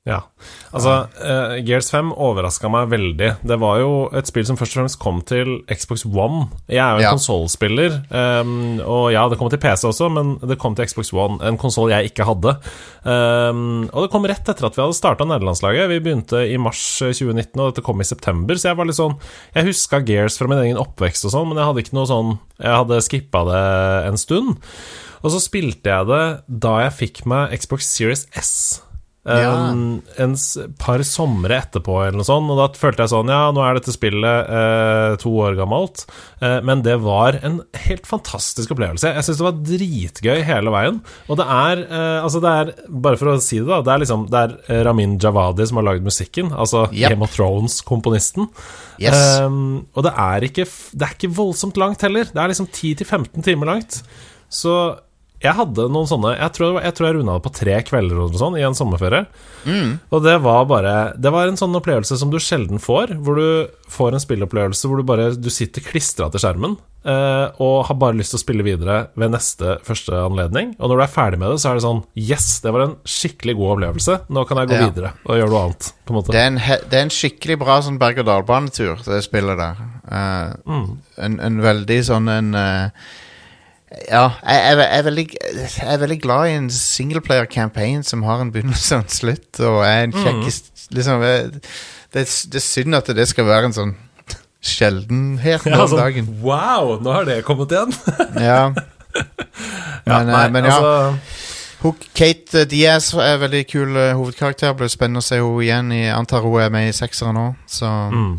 [0.06, 0.20] Ja.
[0.70, 3.30] Altså, uh, Gears 5 overraska meg veldig.
[3.42, 6.44] Det var jo et spill som først og fremst kom til Xbox One.
[6.70, 7.14] Jeg er jo en Ja.
[7.16, 8.52] konsollspiller, um,
[8.86, 11.90] og ja, det kom til PC også, men det kom til Xbox One, en konsoll
[11.90, 12.54] jeg ikke hadde.
[13.02, 15.90] Um, og det kom rett etter at vi hadde starta nederlandslaget.
[15.90, 19.18] Vi begynte i mars 2019, og dette kom i september, så jeg var litt sånn
[19.56, 22.32] Jeg huska Gears fra min egen oppvekst og sånn, men jeg hadde ikke noe sånn
[22.62, 23.66] Jeg hadde skippa det
[24.12, 24.58] en stund.
[25.26, 26.24] Og så spilte jeg det
[26.62, 28.82] da jeg fikk meg Xbox Series S.
[29.26, 29.72] Ja.
[29.72, 30.36] Um, en
[30.78, 32.52] par somre etterpå, eller noe sånt.
[32.54, 36.04] Og da følte jeg sånn Ja, nå er dette spillet eh, to år gammelt.
[36.46, 37.56] Eh, men det var en
[37.88, 39.16] helt fantastisk opplevelse.
[39.16, 41.00] Jeg syns det var dritgøy hele veien.
[41.26, 43.82] Og det er eh, Altså, det er Bare for å si det, da.
[43.86, 46.54] Det er liksom Det er eh, Ramin Javadi som har lagd musikken.
[46.54, 47.16] Altså Yep.
[47.16, 48.46] Game of Thrones-komponisten.
[49.02, 49.18] Yes.
[49.42, 52.30] Um, og det er, ikke, det er ikke voldsomt langt heller.
[52.30, 53.98] Det er liksom 10-15 timer langt.
[54.54, 54.76] Så
[55.44, 58.38] jeg hadde noen sånne Jeg tror jeg, tror jeg runda det på tre kvelder og
[58.40, 59.26] sånn i en sommerferie.
[60.14, 63.72] Og det var bare Det var en sånn opplevelse som du sjelden får, hvor du
[63.90, 68.18] får en spillopplevelse hvor du bare Du sitter klistra til skjermen eh, og har bare
[68.18, 70.72] lyst til å spille videre ved neste første anledning.
[70.80, 72.96] Og når du er ferdig med det, så er det sånn Yes, det var en
[73.06, 74.18] skikkelig god opplevelse.
[74.34, 74.88] Nå kan jeg gå Ja.
[74.90, 75.92] videre og gjøre noe annet.
[76.32, 76.58] Det er en,
[76.90, 79.86] det er en skikkelig bra sånn berg-og-dal-banetur, det spillet der.
[80.10, 80.82] Eh,
[81.26, 82.90] en, en veldig sånn en eh,
[84.10, 85.26] Ja, jeg, jeg, jeg, er veldig,
[85.78, 89.60] jeg er veldig glad i en singleplayer campaign som har en begynnelse og en slutt,
[89.62, 90.50] og er en kjekk mm.
[90.98, 93.94] liksom, det, det er synd at det skal være en sånn
[94.66, 96.30] sjeldenhet nå Ja, sånn, dagen.
[96.42, 97.94] wow, nå har det kommet igjen!
[98.50, 98.74] Ja.
[100.06, 100.74] Men, nei, eh, men ja.
[100.76, 104.74] altså, Kate eh, Diaz er en veldig kul eh, hovedkarakter.
[104.78, 105.94] Blir spennende å se henne igjen.
[105.96, 108.36] Jeg antar hun er med i sekseren nå, så Mm.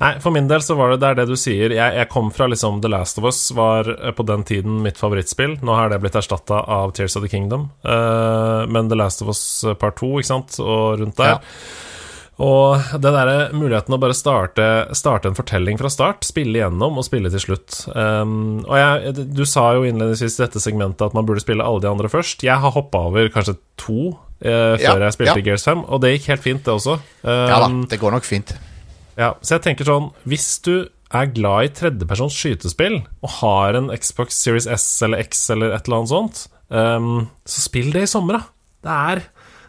[0.00, 1.74] Nei, for min del så var det det det du sier.
[1.74, 5.00] Jeg, jeg kom fra liksom The Last of Us, var eh, på den tiden mitt
[5.00, 5.58] favorittspill.
[5.64, 7.70] Nå har det blitt erstatta av Tears of the Kingdom.
[7.86, 11.36] Uh, men The Last of Us Part 2, ikke sant, og rundt der.
[11.36, 11.84] Ja.
[12.42, 14.64] Og det derre muligheten å bare starte,
[14.98, 17.84] starte en fortelling fra start, spille igjennom og spille til slutt.
[17.94, 21.84] Um, og jeg, du sa jo innledningsvis i dette segmentet at man burde spille alle
[21.84, 22.42] de andre først.
[22.46, 25.46] Jeg har hoppa over kanskje to eh, før Ja, jeg spilte ja.
[25.46, 26.98] Gears 5, og det gikk helt fint, det også.
[27.22, 28.50] ja da, Um, det går nok fint.
[29.20, 33.90] Ja, så jeg tenker sånn Hvis du er glad i tredjepersons skytespill og har en
[33.94, 36.40] Xbox Series S eller X eller et eller annet sånt,
[36.74, 38.48] um, så spill det i sommer, da.
[38.84, 39.22] Det er,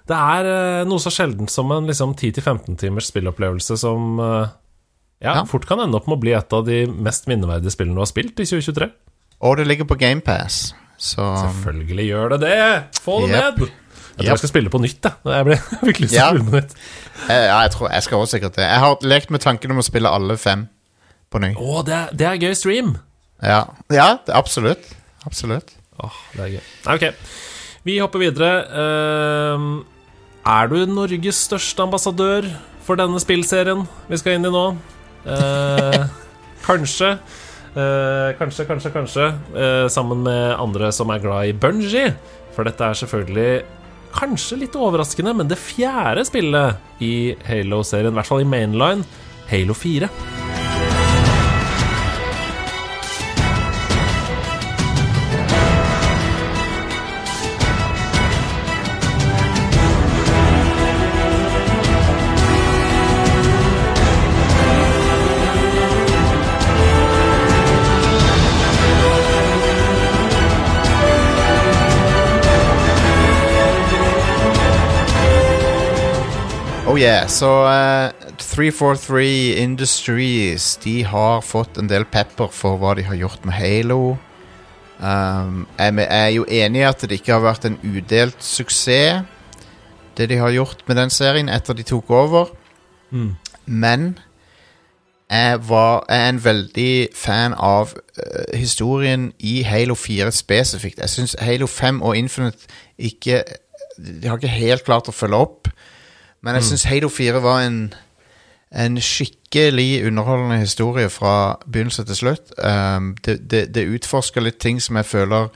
[0.10, 4.48] det er eh, noe så sjeldent som en liksom 10-15 timers spillopplevelse som uh,
[5.22, 5.46] ja, Ja.
[5.48, 8.10] fort kan ende opp med å bli et av de mest minneverdige spillene du har
[8.10, 8.90] spilt i 2023.
[9.46, 12.60] Og det ligger på GamePass, så Selvfølgelig gjør det det!
[13.06, 13.60] Få det Yep.
[13.62, 13.72] ned!
[14.16, 14.32] Jeg tror Yep.
[14.32, 15.10] jeg skal spille på nytt, Da.
[15.26, 16.76] Jeg fikk lyst til å spille på nytt.
[17.30, 18.64] eh, Ja, jeg tror jeg skal også sikkert det.
[18.70, 20.68] Jeg har lekt med tanken om å spille alle fem
[21.32, 21.50] på ny.
[21.60, 22.94] Å, det, er- det er gøy stream!
[23.44, 24.88] Ja, ja det, absolutt.
[25.28, 25.74] Absolutt.
[26.00, 26.64] Åh, det er gøy.
[26.96, 27.04] Ok.
[27.86, 28.54] Vi hopper videre.
[28.72, 29.84] Uh,
[30.48, 32.48] er du Norges største ambassadør
[32.86, 34.64] for denne spillserien vi skal inn i nå?
[35.28, 36.06] Uh,
[36.68, 37.18] kanskje.
[37.76, 39.28] Uh, kanskje, kanskje, kanskje.
[39.92, 42.14] Sammen med andre som er glad i Bungie.
[42.56, 43.50] For dette er selvfølgelig
[44.16, 49.08] kanskje litt overraskende, men det fjerde spillet i Halo-serien, i hvert fall i mainline,
[49.52, 50.12] Halo 4.
[76.96, 83.04] Oh yeah, så uh, 343 Industries De har fått en del pepper for hva de
[83.04, 84.14] har gjort med Halo.
[85.04, 89.28] Um, jeg er jo enig i at det ikke har vært en udelt suksess,
[90.16, 92.54] det de har gjort med den serien etter de tok over.
[93.66, 94.14] Men
[95.28, 101.04] jeg, var, jeg er en veldig fan av uh, historien i Halo 4 spesifikt.
[101.04, 103.44] Jeg syns Halo 5 og Infinite ikke
[104.00, 105.76] De har ikke helt klart å følge opp.
[106.46, 107.80] Men jeg syns Halo 4 var en,
[108.70, 112.54] en skikkelig underholdende historie fra begynnelse til slutt.
[112.62, 115.50] Um, det, det, det utforsker litt ting som jeg føler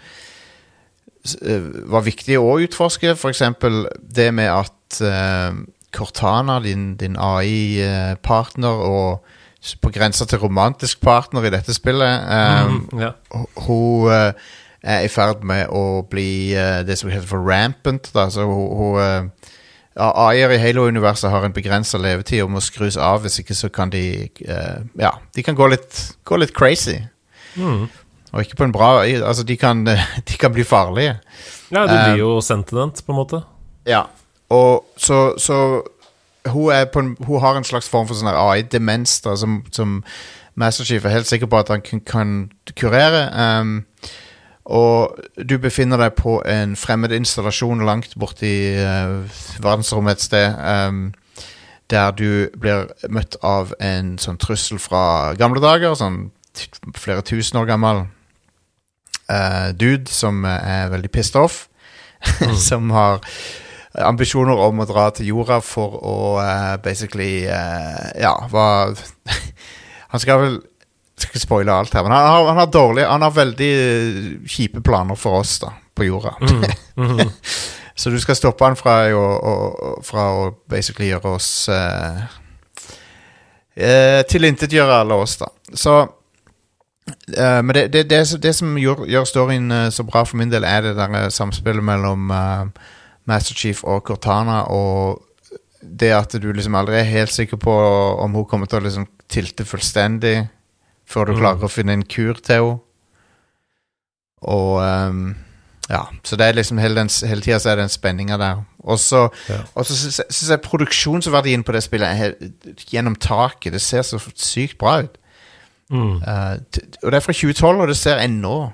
[1.46, 3.14] eh, var viktig å utforske.
[3.20, 5.60] For eksempel det med at uh,
[5.94, 9.38] Cortana, din, din AI-partner, og
[9.82, 12.26] på grensa til romantisk partner i dette spillet.
[12.26, 13.12] Um, Mm, ja.
[13.68, 14.34] Hun uh,
[14.82, 18.12] er i ferd med å bli uh, det som heter for rampant.
[18.16, 18.30] Da.
[18.30, 19.39] Så hun, hun eh, ja,
[19.98, 23.24] AI-er i Halo-universet har en begrensa levetid og må skrus av.
[23.24, 27.00] Hvis ikke så kan de uh, Ja, de kan gå litt, gå litt crazy.
[27.56, 27.88] Mm.
[28.30, 29.84] Og ikke på en bra Altså, de kan,
[30.30, 31.20] de kan bli farlige.
[31.72, 33.42] ja, du Um, blir jo sentinent, på en måte.
[33.86, 34.04] Ja.
[34.50, 35.82] Og så, så
[36.46, 40.04] hun, på en, hun har en slags form for sånn AI-demens som, som
[40.56, 43.30] Master Chief er helt sikker på at han kan, kan kurere.
[43.34, 43.86] Um,
[44.70, 45.18] og
[45.50, 49.26] du befinner deg på en fremmed installasjon langt borti uh,
[49.58, 50.60] verdensrommet et sted.
[50.62, 51.00] Um,
[51.90, 56.28] der du blir møtt av en sånn trussel fra gamle dager, sånn
[56.94, 58.04] flere tusen år gammel
[59.26, 61.66] uh, dude som er veldig pissed off.
[62.70, 63.24] som har
[64.06, 68.92] ambisjoner om å dra til jorda for å uh, basically Ja, hva
[70.12, 70.60] Han skal vel
[71.22, 74.20] skal ikke spoile alt her, men han har, han har dårlig Han har veldig eh,
[74.48, 76.36] kjipe planer for oss da på jorda.
[76.98, 77.30] Mhm.
[78.00, 82.22] Så du skal stoppe han fra å, å, fra å basically gjøre oss eh,
[83.76, 85.50] eh, Tilintetgjøre alle oss, da.
[85.76, 85.96] Så
[87.36, 90.54] eh, Men det, det, det, det som gjør, gjør storyen eh, så bra for min
[90.54, 92.94] del, er det der eh, samspillet mellom eh,
[93.28, 95.26] Master Chief og Cortana, og
[95.82, 97.76] det at du liksom aldri er helt sikker på
[98.24, 100.38] om hun kommer til å liksom tilte fullstendig
[101.10, 101.40] før du Mm.
[101.42, 102.80] klarer å finne en kur til henne.
[104.42, 105.36] Og um,
[105.90, 108.62] ja, så det er liksom hele, den, hele tida så er det en spenninga der.
[108.86, 109.64] Og så Ja.
[109.84, 113.74] syns jeg- produksjonsverdien på det spillet er helt gjennom taket.
[113.74, 115.18] Det ser så sykt bra ut.
[115.92, 116.22] Mm.
[116.22, 116.58] Uh,
[117.04, 118.72] og det er fra 2012, og det ser ennå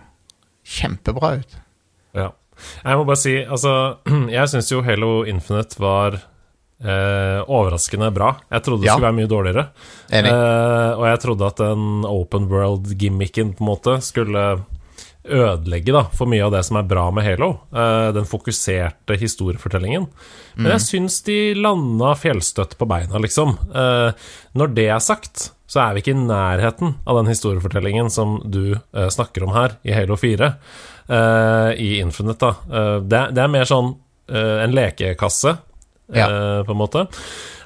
[0.66, 1.56] kjempebra ut.
[2.14, 2.30] Ja.
[2.86, 3.98] Jeg må bare si, altså
[4.30, 6.22] Jeg syns jo Halo Infinite var
[6.84, 8.36] eh, overraskende bra.
[8.52, 8.94] Jeg trodde det Ja.
[8.98, 9.68] skulle være mye dårligere.
[10.12, 14.66] Eh, og jeg trodde at den open world-gimmicken på en måte skulle
[15.26, 17.48] ødelegge da, for mye av det som er bra med Halo.
[17.74, 20.06] Eh, den fokuserte historiefortellingen.
[20.56, 23.56] Men jeg syns de landa fjellstøtt på beina, liksom.
[23.74, 24.12] Eh,
[24.56, 28.76] når det er sagt, så er vi ikke i nærheten av den historiefortellingen som du
[28.76, 30.52] eh, snakker om her i Halo 4,
[31.10, 32.38] eh, i Infinite.
[32.70, 33.00] da.
[33.02, 33.96] Det, det er mer sånn
[34.30, 35.52] en lekekasse,
[36.14, 36.28] Ja.
[36.30, 37.08] eh, på en måte.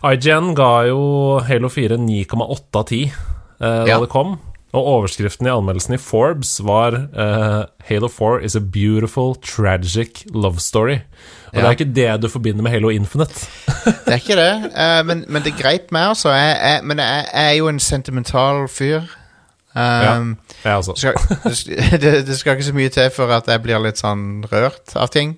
[0.04, 3.12] IGN ga jo Halo 4 9,8 av 10 eh,
[3.60, 3.99] da Ja.
[3.99, 4.38] det kom.
[4.71, 10.58] Og overskriften i anmeldelsen i Forbes var eh, 'Halo 4 is a beautiful, tragic love
[10.62, 11.02] story'.
[11.49, 13.47] Og det er ikke det du forbinder med Halo Infinite.
[14.06, 16.30] Det er ikke det, uh, men, men det greip meg, altså.
[16.30, 19.02] Jeg, jeg, men jeg, jeg er jo en sentimental fyr.
[19.75, 20.93] Um, Jeg også.
[20.95, 21.13] skal,
[22.02, 25.08] det, det skal ikke så mye til for at jeg blir litt sånn rørt av
[25.13, 25.38] ting.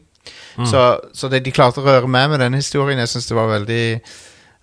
[0.57, 0.83] Så,
[1.15, 2.99] så det, de klarte å røre meg med den historien.
[3.01, 3.83] Jeg syns det var veldig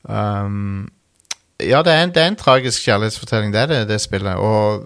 [0.05, 0.88] um,
[1.64, 4.37] Ja, det er, en, det er en tragisk kjærlighetsfortelling, det er det, det spillet.
[4.37, 4.85] Og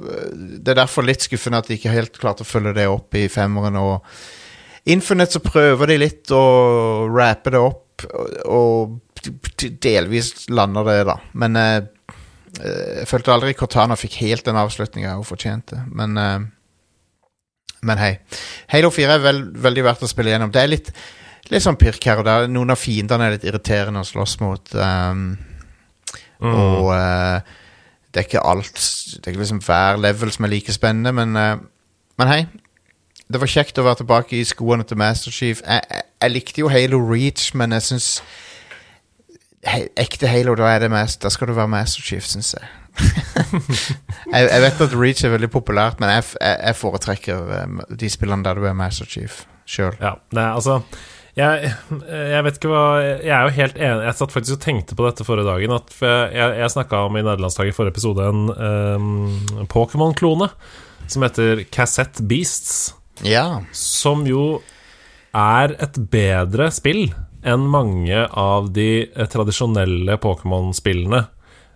[0.62, 3.26] det er derfor litt skuffende at de ikke helt klarte å følge det opp i
[3.32, 3.76] femmeren.
[3.82, 4.06] Og
[4.92, 6.44] Infinite så prøver de litt å
[7.12, 9.28] rappe det opp, og, og
[9.84, 11.18] delvis lander det, da.
[11.38, 11.84] Men eh,
[12.62, 15.84] jeg følte aldri Cortana fikk helt den avslutninga hun fortjente.
[15.94, 16.48] Men eh,
[17.82, 18.12] men hei.
[18.72, 20.52] Halo 4 er vel, veldig verdt å spille gjennom.
[20.54, 20.92] Det er litt,
[21.50, 22.50] litt sånn pirk her og der.
[22.50, 24.74] Noen av fiendene er litt irriterende å slåss mot.
[24.76, 25.32] Um,
[26.42, 26.54] Mm.
[26.54, 27.40] Og uh,
[28.10, 31.36] det er ikke alt Det er ikke liksom hver level som er like spennende, men,
[31.36, 31.56] uh,
[32.18, 32.46] men hei.
[33.32, 35.62] Det var kjekt å være tilbake i skoene til Master Chief.
[35.64, 38.08] Jeg, jeg, jeg likte jo Halo Reach, men jeg syns
[39.96, 42.66] Ekte Halo, da, er det mest, da skal du være Master Chief, syns jeg.
[44.32, 44.42] jeg.
[44.42, 48.60] Jeg vet at Reach er veldig populært, men jeg, jeg, foretrekker eh, de spillene der
[48.60, 49.96] du er Master Chief sjøl.
[50.02, 50.82] Ja, det er altså
[51.32, 51.70] jeg,
[52.12, 55.06] jeg vet ikke hva Jeg er jo helt enig Jeg satt faktisk og tenkte på
[55.06, 55.72] dette forrige dagen.
[55.72, 60.50] At jeg jeg, jeg snakka om i nederlandslaget i forrige episode en um, Pokémon-klone
[61.08, 62.92] som heter Cassette Beasts.
[63.24, 63.62] Ja.
[63.72, 64.60] Som jo
[65.32, 67.06] er et bedre spill
[67.42, 71.24] enn mange av de eh, tradisjonelle Pokémon-spillene.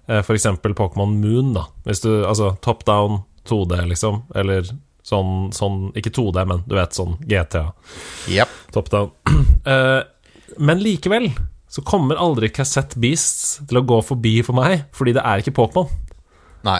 [0.06, 1.66] Eh, eksempel Pokémon Moon, da.
[1.84, 4.22] Hvis du, altså top down 2D, liksom.
[4.34, 4.66] Eller
[5.06, 7.70] sånn, sånn Ikke 2D, men du vet, sånn GTA.
[8.30, 8.56] Yep.
[8.76, 9.12] Top down.
[9.66, 10.02] Eh,
[10.62, 11.24] men likevel
[11.66, 15.56] så kommer aldri Cassette Beasts til å gå forbi for meg, fordi det er ikke
[15.56, 15.88] Pokémon.
[16.68, 16.78] Nei.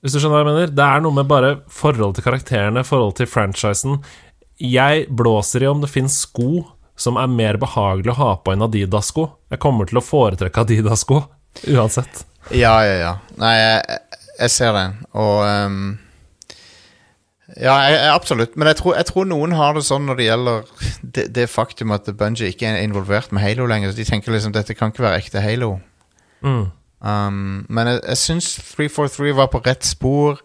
[0.00, 0.72] Hvis du skjønner hva jeg mener?
[0.72, 4.00] Det er noe med bare forhold til karakterene, forhold til franchisen.
[4.56, 6.64] Jeg blåser i om det fins sko
[6.96, 9.26] som er mer behagelig å ha på enn Adidas-sko.
[9.52, 11.20] Jeg kommer til å foretrekke Adidas-sko
[11.76, 12.24] uansett.
[12.52, 13.12] Ja, ja, ja.
[13.40, 14.00] Nei, jeg,
[14.40, 15.98] jeg ser den, og um,
[17.54, 18.56] Ja, jeg, jeg, absolutt.
[18.56, 20.70] Men jeg tror, jeg tror, noen har det sånn når det gjelder
[21.02, 23.92] det, det faktum at Bungie ikke er involvert med Halo lenger.
[23.92, 25.76] Så de tenker liksom dette kan ikke være ekte Halo.
[26.42, 26.64] Mm.
[27.04, 30.40] Um, men jeg, jeg syns 343 var på rett spor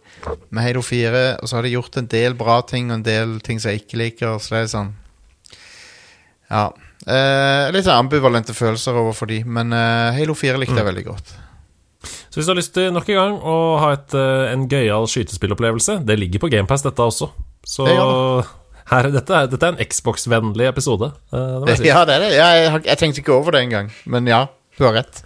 [0.51, 1.23] med Halo 4.
[1.39, 3.85] Og så har de gjort en del bra ting og en del ting som jeg
[3.85, 4.37] ikke liker.
[4.37, 4.93] Så det er sånn
[6.51, 6.69] Ja.
[7.09, 10.89] Uh, litt ambivalente følelser overfor de, men uh, Halo 4 likte jeg mm.
[10.91, 11.31] veldig godt.
[12.29, 15.07] Så hvis du har lyst til nok en gang å ha et, uh, en gøyal
[15.09, 17.31] skytespillopplevelse Det ligger på GamePass, dette også.
[17.65, 17.97] Så det
[18.89, 21.11] her, dette, er, dette, er, en Xbox-vennlig episode.
[21.33, 21.87] Uh, det si.
[21.91, 22.29] Ja, det er det.
[22.37, 24.47] Jeg, jeg, tenkte ikke over det engang, men ja,
[24.79, 25.21] du har rett.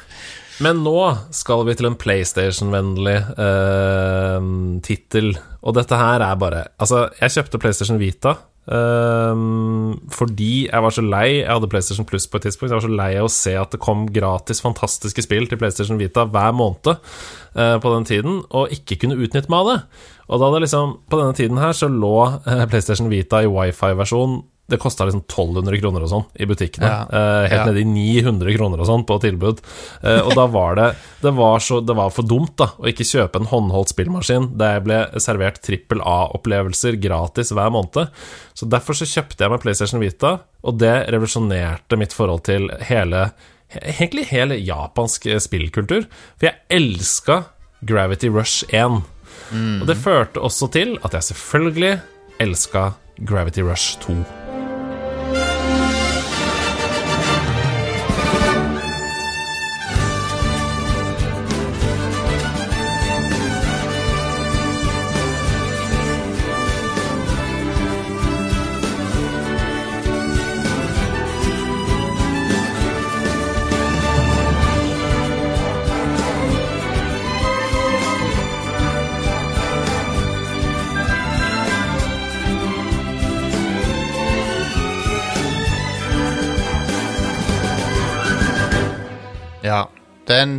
[0.63, 0.97] Men nå
[1.33, 4.49] skal vi til en PlayStation-vennlig eh,
[4.85, 5.31] tittel.
[5.65, 11.01] Og dette her er bare Altså, jeg kjøpte PlayStation Vita Um, fordi jeg var så
[11.03, 12.71] lei Jeg hadde PlayStation Plus på et tidspunkt.
[12.71, 15.99] Jeg var så lei av å se at det kom gratis fantastiske spill til PlayStation
[15.99, 19.77] Vita hver måned uh, på den tiden, og ikke kunne utnytte meg av det.
[20.31, 22.15] Og da det liksom På denne tiden her så lå
[22.47, 26.87] uh, PlayStation Vita i wifi-versjon det kosta liksom 1200 kroner og sånn i butikkene.
[26.87, 26.99] Ja.
[27.11, 27.65] Uh, helt ja.
[27.67, 29.59] nede i 900 kroner og sånn på tilbud.
[29.99, 30.85] Uh, og da var det
[31.23, 34.77] det var, så, det var, for dumt da å ikke kjøpe en håndholdt spillmaskin der
[34.77, 38.13] jeg ble servert trippel A-opplevelser gratis hver måned.
[38.55, 43.31] Så derfor så kjøpte jeg meg PlayStation Vita, og det revolusjonerte mitt forhold til hele
[43.73, 46.03] Egentlig hele japansk spillkultur.
[46.37, 47.39] For jeg elska
[47.89, 49.01] Gravity Rush 1.
[49.49, 49.81] Mm.
[49.81, 51.95] Og det førte også til at jeg selvfølgelig
[52.45, 52.91] elska
[53.25, 54.42] Gravity Rush 2.
[90.27, 90.57] Det er en,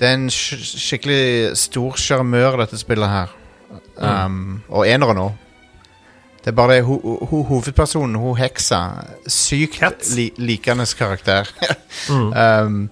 [0.00, 3.34] det er en skikkelig stor sjarmør, dette spillet her.
[3.96, 4.60] Um, mm.
[4.68, 5.30] Og enere nå.
[6.44, 8.80] Det er bare det ho, ho, hovedpersonen, hun heksa,
[9.26, 11.48] sykt li, likende karakter.
[12.10, 12.32] mm.
[12.32, 12.88] um,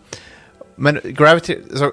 [0.83, 1.90] men Gravity så,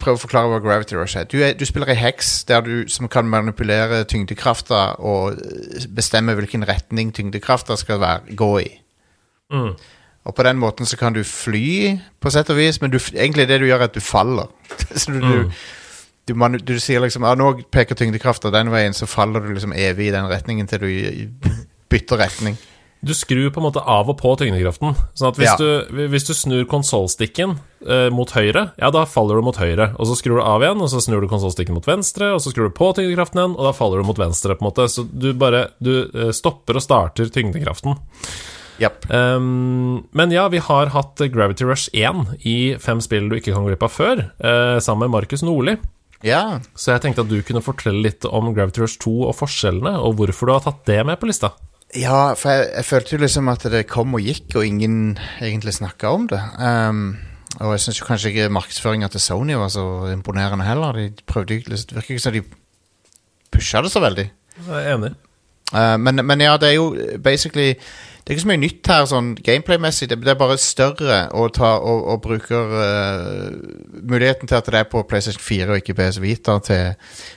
[0.00, 1.26] Prøv å forklare hva Gravity Rush er.
[1.28, 5.36] Du, er, du spiller ei heks der du, som kan manipulere tyngdekrafta og
[5.94, 8.70] bestemme hvilken retning tyngdekrafta skal være, gå i.
[9.52, 9.74] Mm.
[10.22, 13.48] Og på den måten så kan du fly, på sett og vis, men du, egentlig
[13.50, 14.50] det du gjør, er at du faller.
[15.00, 15.50] så du, mm.
[16.28, 19.74] du, man, du, sier liksom ah, 'Nå peker tyngdekrafta den veien', så faller du liksom
[19.74, 21.50] evig i den retningen til du
[21.90, 22.60] bytter retning.
[23.02, 24.94] Du skrur på en måte av og på tyngdekraften.
[25.18, 25.56] Sånn at hvis, ja.
[25.58, 29.88] du, hvis du snur konsollstikken eh, mot høyre, ja, da faller du mot høyre.
[29.98, 32.54] Og så skrur du av igjen, og så snur du konsollstikken mot venstre, og så
[32.54, 34.86] skrur du på tyngdekraften igjen, og da faller du mot venstre, på en måte.
[34.86, 37.98] Så du bare Du eh, stopper og starter tyngdekraften.
[38.82, 39.06] Yep.
[39.10, 43.66] Um, men ja, vi har hatt Gravity Rush 1 i fem spill du ikke kan
[43.68, 45.76] glipp av før, uh, sammen med Markus Nordli.
[46.22, 46.60] Yeah.
[46.78, 50.18] Så jeg tenkte at du kunne fortelle litt om Gravity Rush 2 og forskjellene, og
[50.18, 51.54] hvorfor du har tatt det med på lista.
[51.98, 55.76] Ja, for jeg, jeg følte jo liksom at det kom og gikk, og ingen egentlig
[55.76, 56.40] snakka om det.
[56.58, 57.04] Um,
[57.60, 60.96] og jeg syns kanskje ikke markedsføringa til Sony var så imponerende heller.
[60.96, 62.46] De prøvde Det virker ikke som de
[63.52, 64.30] pusha det så veldig.
[64.56, 65.12] Jeg er enig.
[65.72, 67.74] Uh, men, men ja, det er jo basically
[68.22, 70.06] det er ikke så mye nytt her sånn gameplay-messig.
[70.06, 73.48] Det, det, er bare større og, ta, og, og bruker uh,
[73.98, 76.92] muligheten til at det er på PlayStation 4 og ikke PS Vita til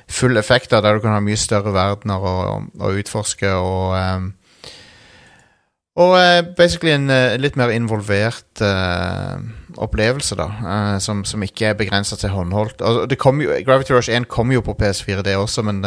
[0.06, 4.34] full effekt, der du kan ha mye større verdener å utforske og um,
[5.96, 7.08] og uh, basically en
[7.40, 8.62] litt mer involvert
[9.80, 10.48] opplevelse, da.
[11.00, 12.84] som, som, ikke er begrensa til håndholdt.
[12.84, 15.82] Og det kom jo, Gravity Rush 1 kom jo på PS4, det også, men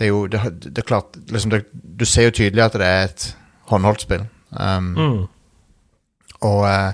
[0.00, 1.52] det, det er jo det, det er klart liksom
[2.00, 3.36] Du ser jo tydelig at det er et
[3.70, 4.24] håndholdt spill.
[4.50, 5.26] Um, mm.
[6.40, 6.92] Og uh,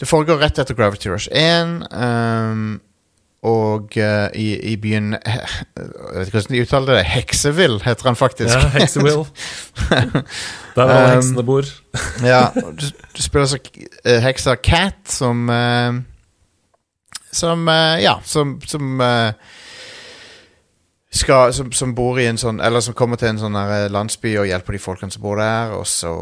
[0.00, 1.86] det foregår rett etter Gravity Rush 1.
[1.94, 2.80] Um,
[3.42, 5.40] og uh, i, i, byen Jeg
[6.14, 7.04] vet ikke hvordan de uttaler det.
[7.04, 8.54] Hekseville heter han faktisk.
[8.54, 9.24] Ja, Hekseville.
[10.76, 11.62] Der alle um, heksene bor.
[12.32, 12.86] ja, du,
[13.16, 15.94] du spiller så uh, heksa Cat, som uh,
[17.32, 17.68] Som
[18.02, 19.00] Ja, som, som
[21.12, 24.30] skal, som, som, bor i en sånn Eller som kommer til en sånn eh, landsby
[24.40, 25.74] og hjelper de folkene som bor der.
[25.76, 26.12] Og så,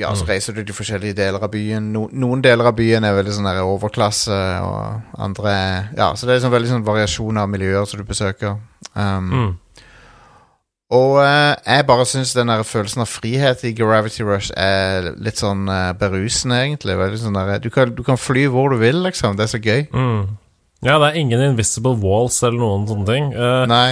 [0.00, 0.30] ja, så mm.
[0.30, 1.90] reiser du til forskjellige deler av byen.
[1.92, 5.56] No, noen deler av byen er veldig sånn der overklasse, og andre
[5.98, 8.56] Ja, så det er sånn veldig sånn variasjon av miljøer som du besøker.
[8.94, 9.52] Um, mm.
[10.94, 15.40] Og uh, jeg bare syns den der følelsen av frihet i Gravity Rush er litt
[15.40, 16.96] sånn uh, berusende, egentlig.
[17.20, 19.36] Sånn der, du, kan, du, kan, fly hvor du vil, liksom.
[19.36, 19.86] Det er så gøy.
[19.92, 20.36] Mm.
[20.84, 23.32] Ja, det er ingen invisible walls eller noen sånne ting.
[23.32, 23.88] Uh, Nei.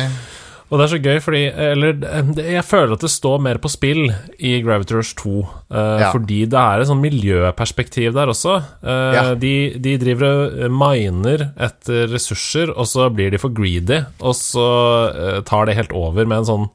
[0.72, 4.06] Og det er så gøy, fordi Eller jeg føler at det står mer på spill
[4.40, 5.32] i Gravity Rush 2.
[5.68, 6.08] Uh, ja.
[6.14, 8.56] Fordi det er et sånn miljøperspektiv der også.
[8.80, 9.24] Uh, ja.
[9.36, 9.52] de,
[9.84, 10.24] de, driver
[10.64, 14.00] og miner etter ressurser, og så blir de for greedy.
[14.24, 14.68] Og så
[15.12, 16.68] uh, tar det helt over med en sånn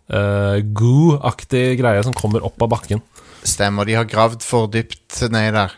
[0.78, 3.02] goo-aktig greie som kommer opp av bakken.
[3.48, 3.88] Stemmer.
[3.90, 5.74] De har gravd for dypt nedi der.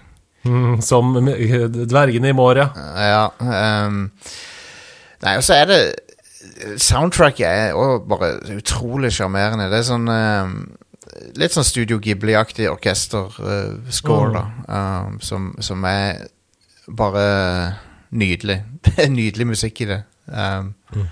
[0.50, 2.70] Mm, som dvergene i Moria.
[2.76, 3.26] Ja.
[3.39, 4.08] Um,
[5.24, 5.82] nei, og så er det
[6.80, 9.70] Soundtracket er òg bare utrolig sjarmerende.
[9.72, 10.60] Det er sånn um,
[11.39, 14.43] Litt sånn Studio Ghibli-aktig orkesterscore, uh, da.
[14.68, 16.28] Um, som, som, er
[16.88, 17.24] bare
[18.12, 18.62] nydelig.
[18.86, 20.02] Det er nydelig musikk i det.
[20.28, 21.08] Um, mm.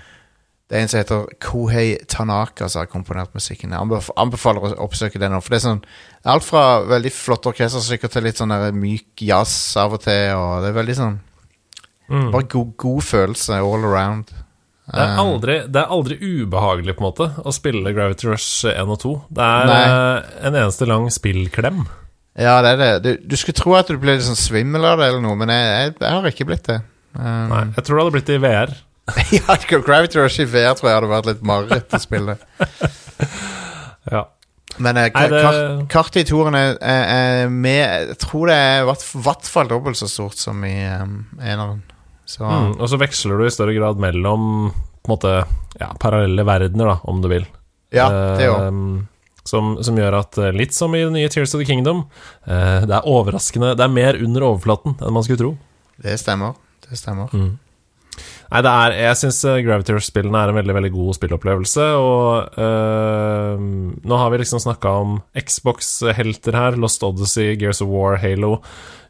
[0.68, 3.72] Det er en som heter Kohei Tanaka som har komponert musikken.
[3.72, 5.40] Jeg anbefaler å oppsøke det nå.
[5.40, 5.80] For det er sånn
[6.28, 10.34] alt fra veldig flott orkesterstykker til litt sånn myk jazz av og til.
[10.36, 11.16] Og det er veldig sånn
[12.12, 12.28] mm.
[12.34, 14.34] Bare god, god følelse all around.
[14.88, 18.92] Det er, aldri, det er, aldri, ubehagelig på en måte å spille Gravity Rush 1
[18.92, 19.14] og 2.
[19.36, 19.80] Det er Nei.
[20.48, 21.82] en eneste lang spillklem.
[22.38, 22.92] Ja, det er det.
[23.04, 25.52] Du, du skulle tro at du ble litt sånn svimmel av det, eller noe, men
[25.52, 26.78] jeg, jeg, jeg har ikke blitt det.
[27.18, 28.74] Um, Nei, Jeg tror det hadde blitt det i VR.
[29.38, 32.36] ja, Gravity Rush i VR tror jeg hadde vært litt mareritt å spille.
[34.14, 34.24] ja.
[34.78, 35.42] Men eh, det...
[35.42, 39.98] kart, kartet i toren er, er, med Jeg tror det er i hvert fall dobbelt
[39.98, 41.82] så stort som i um, eneren.
[42.28, 42.44] Så.
[42.44, 45.30] Mm, og så veksler du i større grad mellom på en måte,
[45.80, 47.46] ja, parallelle verdener, da, om du vil.
[47.94, 48.66] Ja, det òg.
[48.68, 49.06] Uh,
[49.48, 52.02] som, som, gjør at eh, litt som i det nye Tears of the Kingdom,
[52.44, 55.52] uh, det er overraskende Det er mer under overflaten enn man skulle tro.
[56.04, 56.58] Det stemmer.
[56.84, 57.32] Det stemmer.
[57.32, 57.54] Mm.
[58.48, 61.88] Nei, det er Jeg syns eh, Gravity Rush-spillene er en veldig veldig god spillopplevelse.
[62.00, 63.66] Og øh,
[64.08, 66.78] nå har vi liksom snakka om Xbox-helter her.
[66.80, 68.56] Lost Odyssey, Gears of War, Halo.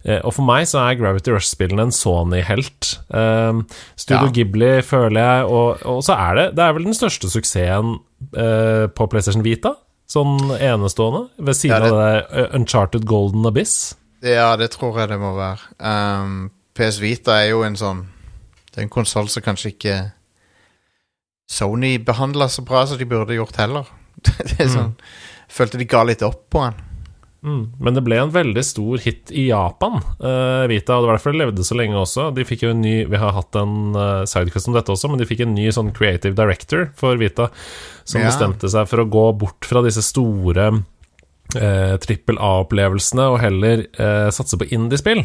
[0.03, 2.97] Eh, og for meg så er Gravity Rush-spillene en Sony-helt.
[3.15, 3.63] Uh,
[3.99, 4.35] Studio ja.
[4.35, 7.97] Ghibli føler jeg, og, og, så er det Det er vel den største suksessen
[8.35, 9.77] uh, på PlayStation Vita.
[10.09, 11.27] Sånn enestående.
[11.37, 13.95] Ved siden ja, det, av det Uncharted Golden Abyss.
[14.25, 15.75] Ja, det tror jeg det må være.
[15.79, 18.07] Um, PS Vita er jo en sånn
[18.79, 19.95] det er en konsoll som kanskje ikke
[21.51, 23.89] Sony behandla så bra som de burde gjort heller.
[24.23, 24.71] det er mm.
[24.71, 25.09] sånn mm.
[25.51, 26.77] Følte de ga litt opp på den.
[27.43, 27.63] Mm.
[27.83, 31.35] Men det ble en veldig stor hit i Japan, uh, Vita, og det var derfor
[31.35, 32.29] det levde så lenge også.
[32.37, 35.23] De fikk jo en ny Vi har hatt en uh, sidequest om dette også, men
[35.23, 37.49] de fikk en ny sånn creative director for Vita,
[38.05, 38.29] som ja.
[38.29, 43.89] bestemte seg for å gå bort fra disse store uh, trippel A-opplevelsene og heller
[44.35, 45.25] satse på indiespill.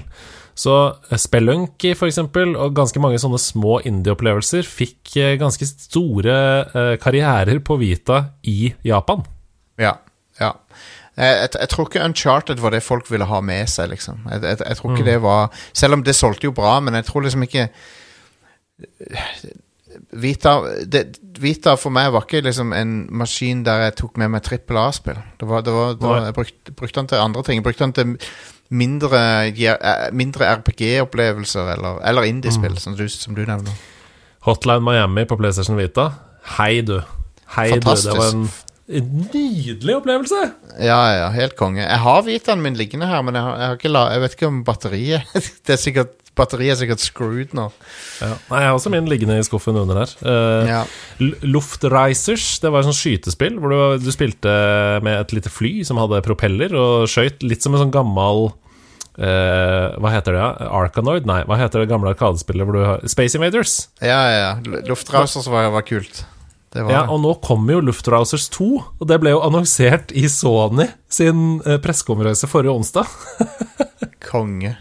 [0.56, 0.74] Så
[1.10, 6.36] eh, Spelunky, for eksempel, og ganske mange sånne små indie-opplevelser fikk eh, ganske store
[6.66, 9.26] eh, karrierer på Vita i Japan.
[9.82, 9.98] Ja,
[10.42, 10.54] ja.
[11.14, 14.24] Jeg, jeg, jeg, tror ikke Uncharted var det folk ville ha med seg, liksom.
[14.30, 15.12] Jeg, jeg, jeg tror ikke mm.
[15.12, 17.68] det var Selv om det solgte jo bra, men jeg tror liksom ikke
[20.10, 20.56] Vita,
[20.90, 21.04] det,
[21.42, 25.20] Vita for meg var ikke liksom en maskin der jeg tok med meg trippel A-spill.
[25.40, 27.62] Det var, det var, det var, jeg brukte, brukte den til andre ting.
[27.62, 28.16] Jeg brukte den til
[28.74, 32.84] mindre, eh, mindre RPG-opplevelser eller, eller indiespill, mm.
[32.84, 33.74] som, som, du nevner.
[34.48, 36.10] Hotline Miami på PlayStation Vita.
[36.58, 37.00] Hei, du.
[37.56, 38.10] Hei, Fantastisk.
[38.10, 38.18] du.
[38.18, 38.48] Det var en
[38.94, 40.40] en nydelig opplevelse!
[40.84, 41.80] Ja, ja, helt konge.
[41.86, 44.50] Jeg har Vitaen min liggende her, men jeg, har, jeg, har la, jeg vet ikke
[44.50, 47.68] om batteriet Det er sikkert Batteriet er sikkert screwed nå.
[48.18, 48.32] Ja.
[48.50, 50.14] Nei, jeg har også min liggende i skuffen under der.
[50.26, 50.80] Uh, ja.
[51.46, 54.50] Luftreisers, det var et sånt skytespill hvor du, du, spilte
[55.06, 58.50] med et lite fly som hadde propeller, og skøyt litt som en sånn gammel
[59.14, 60.46] Uh, hva heter det?
[60.74, 61.28] Arkanoid?
[61.30, 63.76] Nei, hva heter det gamle arkadespillet hvor du har Space Invaders?
[64.02, 64.54] Ja, ja.
[64.88, 66.24] Luftrausers var, var kult.
[66.74, 70.88] Var ja, og nå kommer jo Luftrausers 2, og det ble jo annonsert i Sony
[71.12, 73.12] sin uh, pressekonferanse forrige onsdag.
[74.32, 74.74] Konge.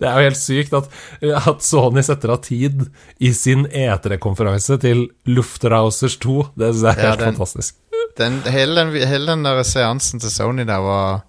[0.00, 0.90] Det er jo helt sykt at,
[1.22, 2.88] at Sony setter av tid
[3.22, 6.36] i sin E3-konferanse til Luftrausers 2.
[6.58, 7.78] Det syns jeg er ja, helt den, fantastisk.
[8.18, 11.22] Den, hele, den, hele den der seansen til Sony der var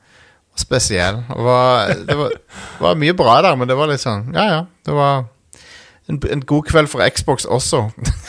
[0.61, 1.23] spesiell.
[1.29, 2.37] Det var, det var,
[2.83, 4.61] var, mye bra der, men det var litt sånn Ja, ja.
[4.87, 5.25] Det var
[6.07, 7.81] en, en god kveld for Xbox også.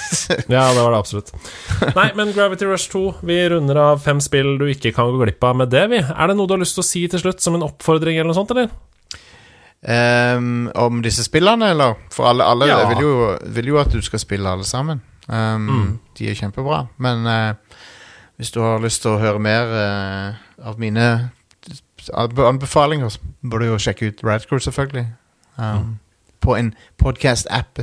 [0.51, 1.31] ja, det var det absolutt.
[1.95, 5.47] Nei, men Gravity Rush 2, vi runder av fem spill du ikke kan gå glipp
[5.47, 6.03] av med det, vi.
[6.03, 8.33] Er det noe du har lyst til å si til slutt, som en oppfordring eller
[8.33, 8.73] noe sånt, eller?
[9.79, 11.95] Um, om disse spillene, eller?
[12.11, 12.81] For alle, alle ja.
[12.91, 13.13] vil, jo,
[13.47, 15.05] vil, jo, at du skal spille alle sammen.
[15.29, 15.91] Um, mm.
[16.19, 16.89] De er kjempebra.
[16.99, 17.79] Men uh,
[18.39, 21.07] hvis du har lyst til å høre mer uh, av mine
[22.15, 25.07] anbefalinger, du jo sjekke ut Radcrew, selvfølgelig.
[25.59, 25.95] Um, mm.
[26.45, 27.83] På en podcast-app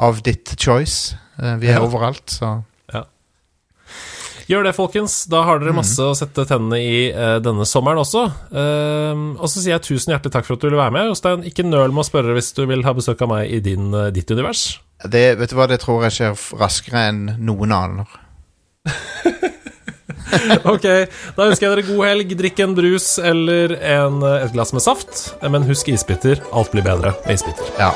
[0.00, 1.16] av ditt choice.
[1.40, 1.84] Uh, vi er ja.
[1.84, 2.58] overalt, så
[2.92, 3.04] ja.
[4.46, 5.24] Gjør det, folkens.
[5.30, 6.12] Da har dere masse mm.
[6.12, 8.26] å sette tennene i uh, denne sommeren også.
[8.52, 11.10] Uh, og så sier jeg tusen hjertelig takk for at du ville være med.
[11.10, 13.90] Jostein, ikke nøl med å spørre hvis du vil ha besøk av meg i din,
[13.94, 14.68] uh, ditt univers.
[15.02, 18.06] Det, vet du hva, det tror jeg skjer raskere enn noen annen.
[20.74, 20.86] ok,
[21.36, 22.36] da ønsker jeg dere god helg.
[22.38, 25.26] Drikk en brus eller en, et glass med saft.
[25.46, 26.42] Men husk isbiter.
[26.52, 27.74] Alt blir bedre med isbiter.
[27.80, 27.92] Ja.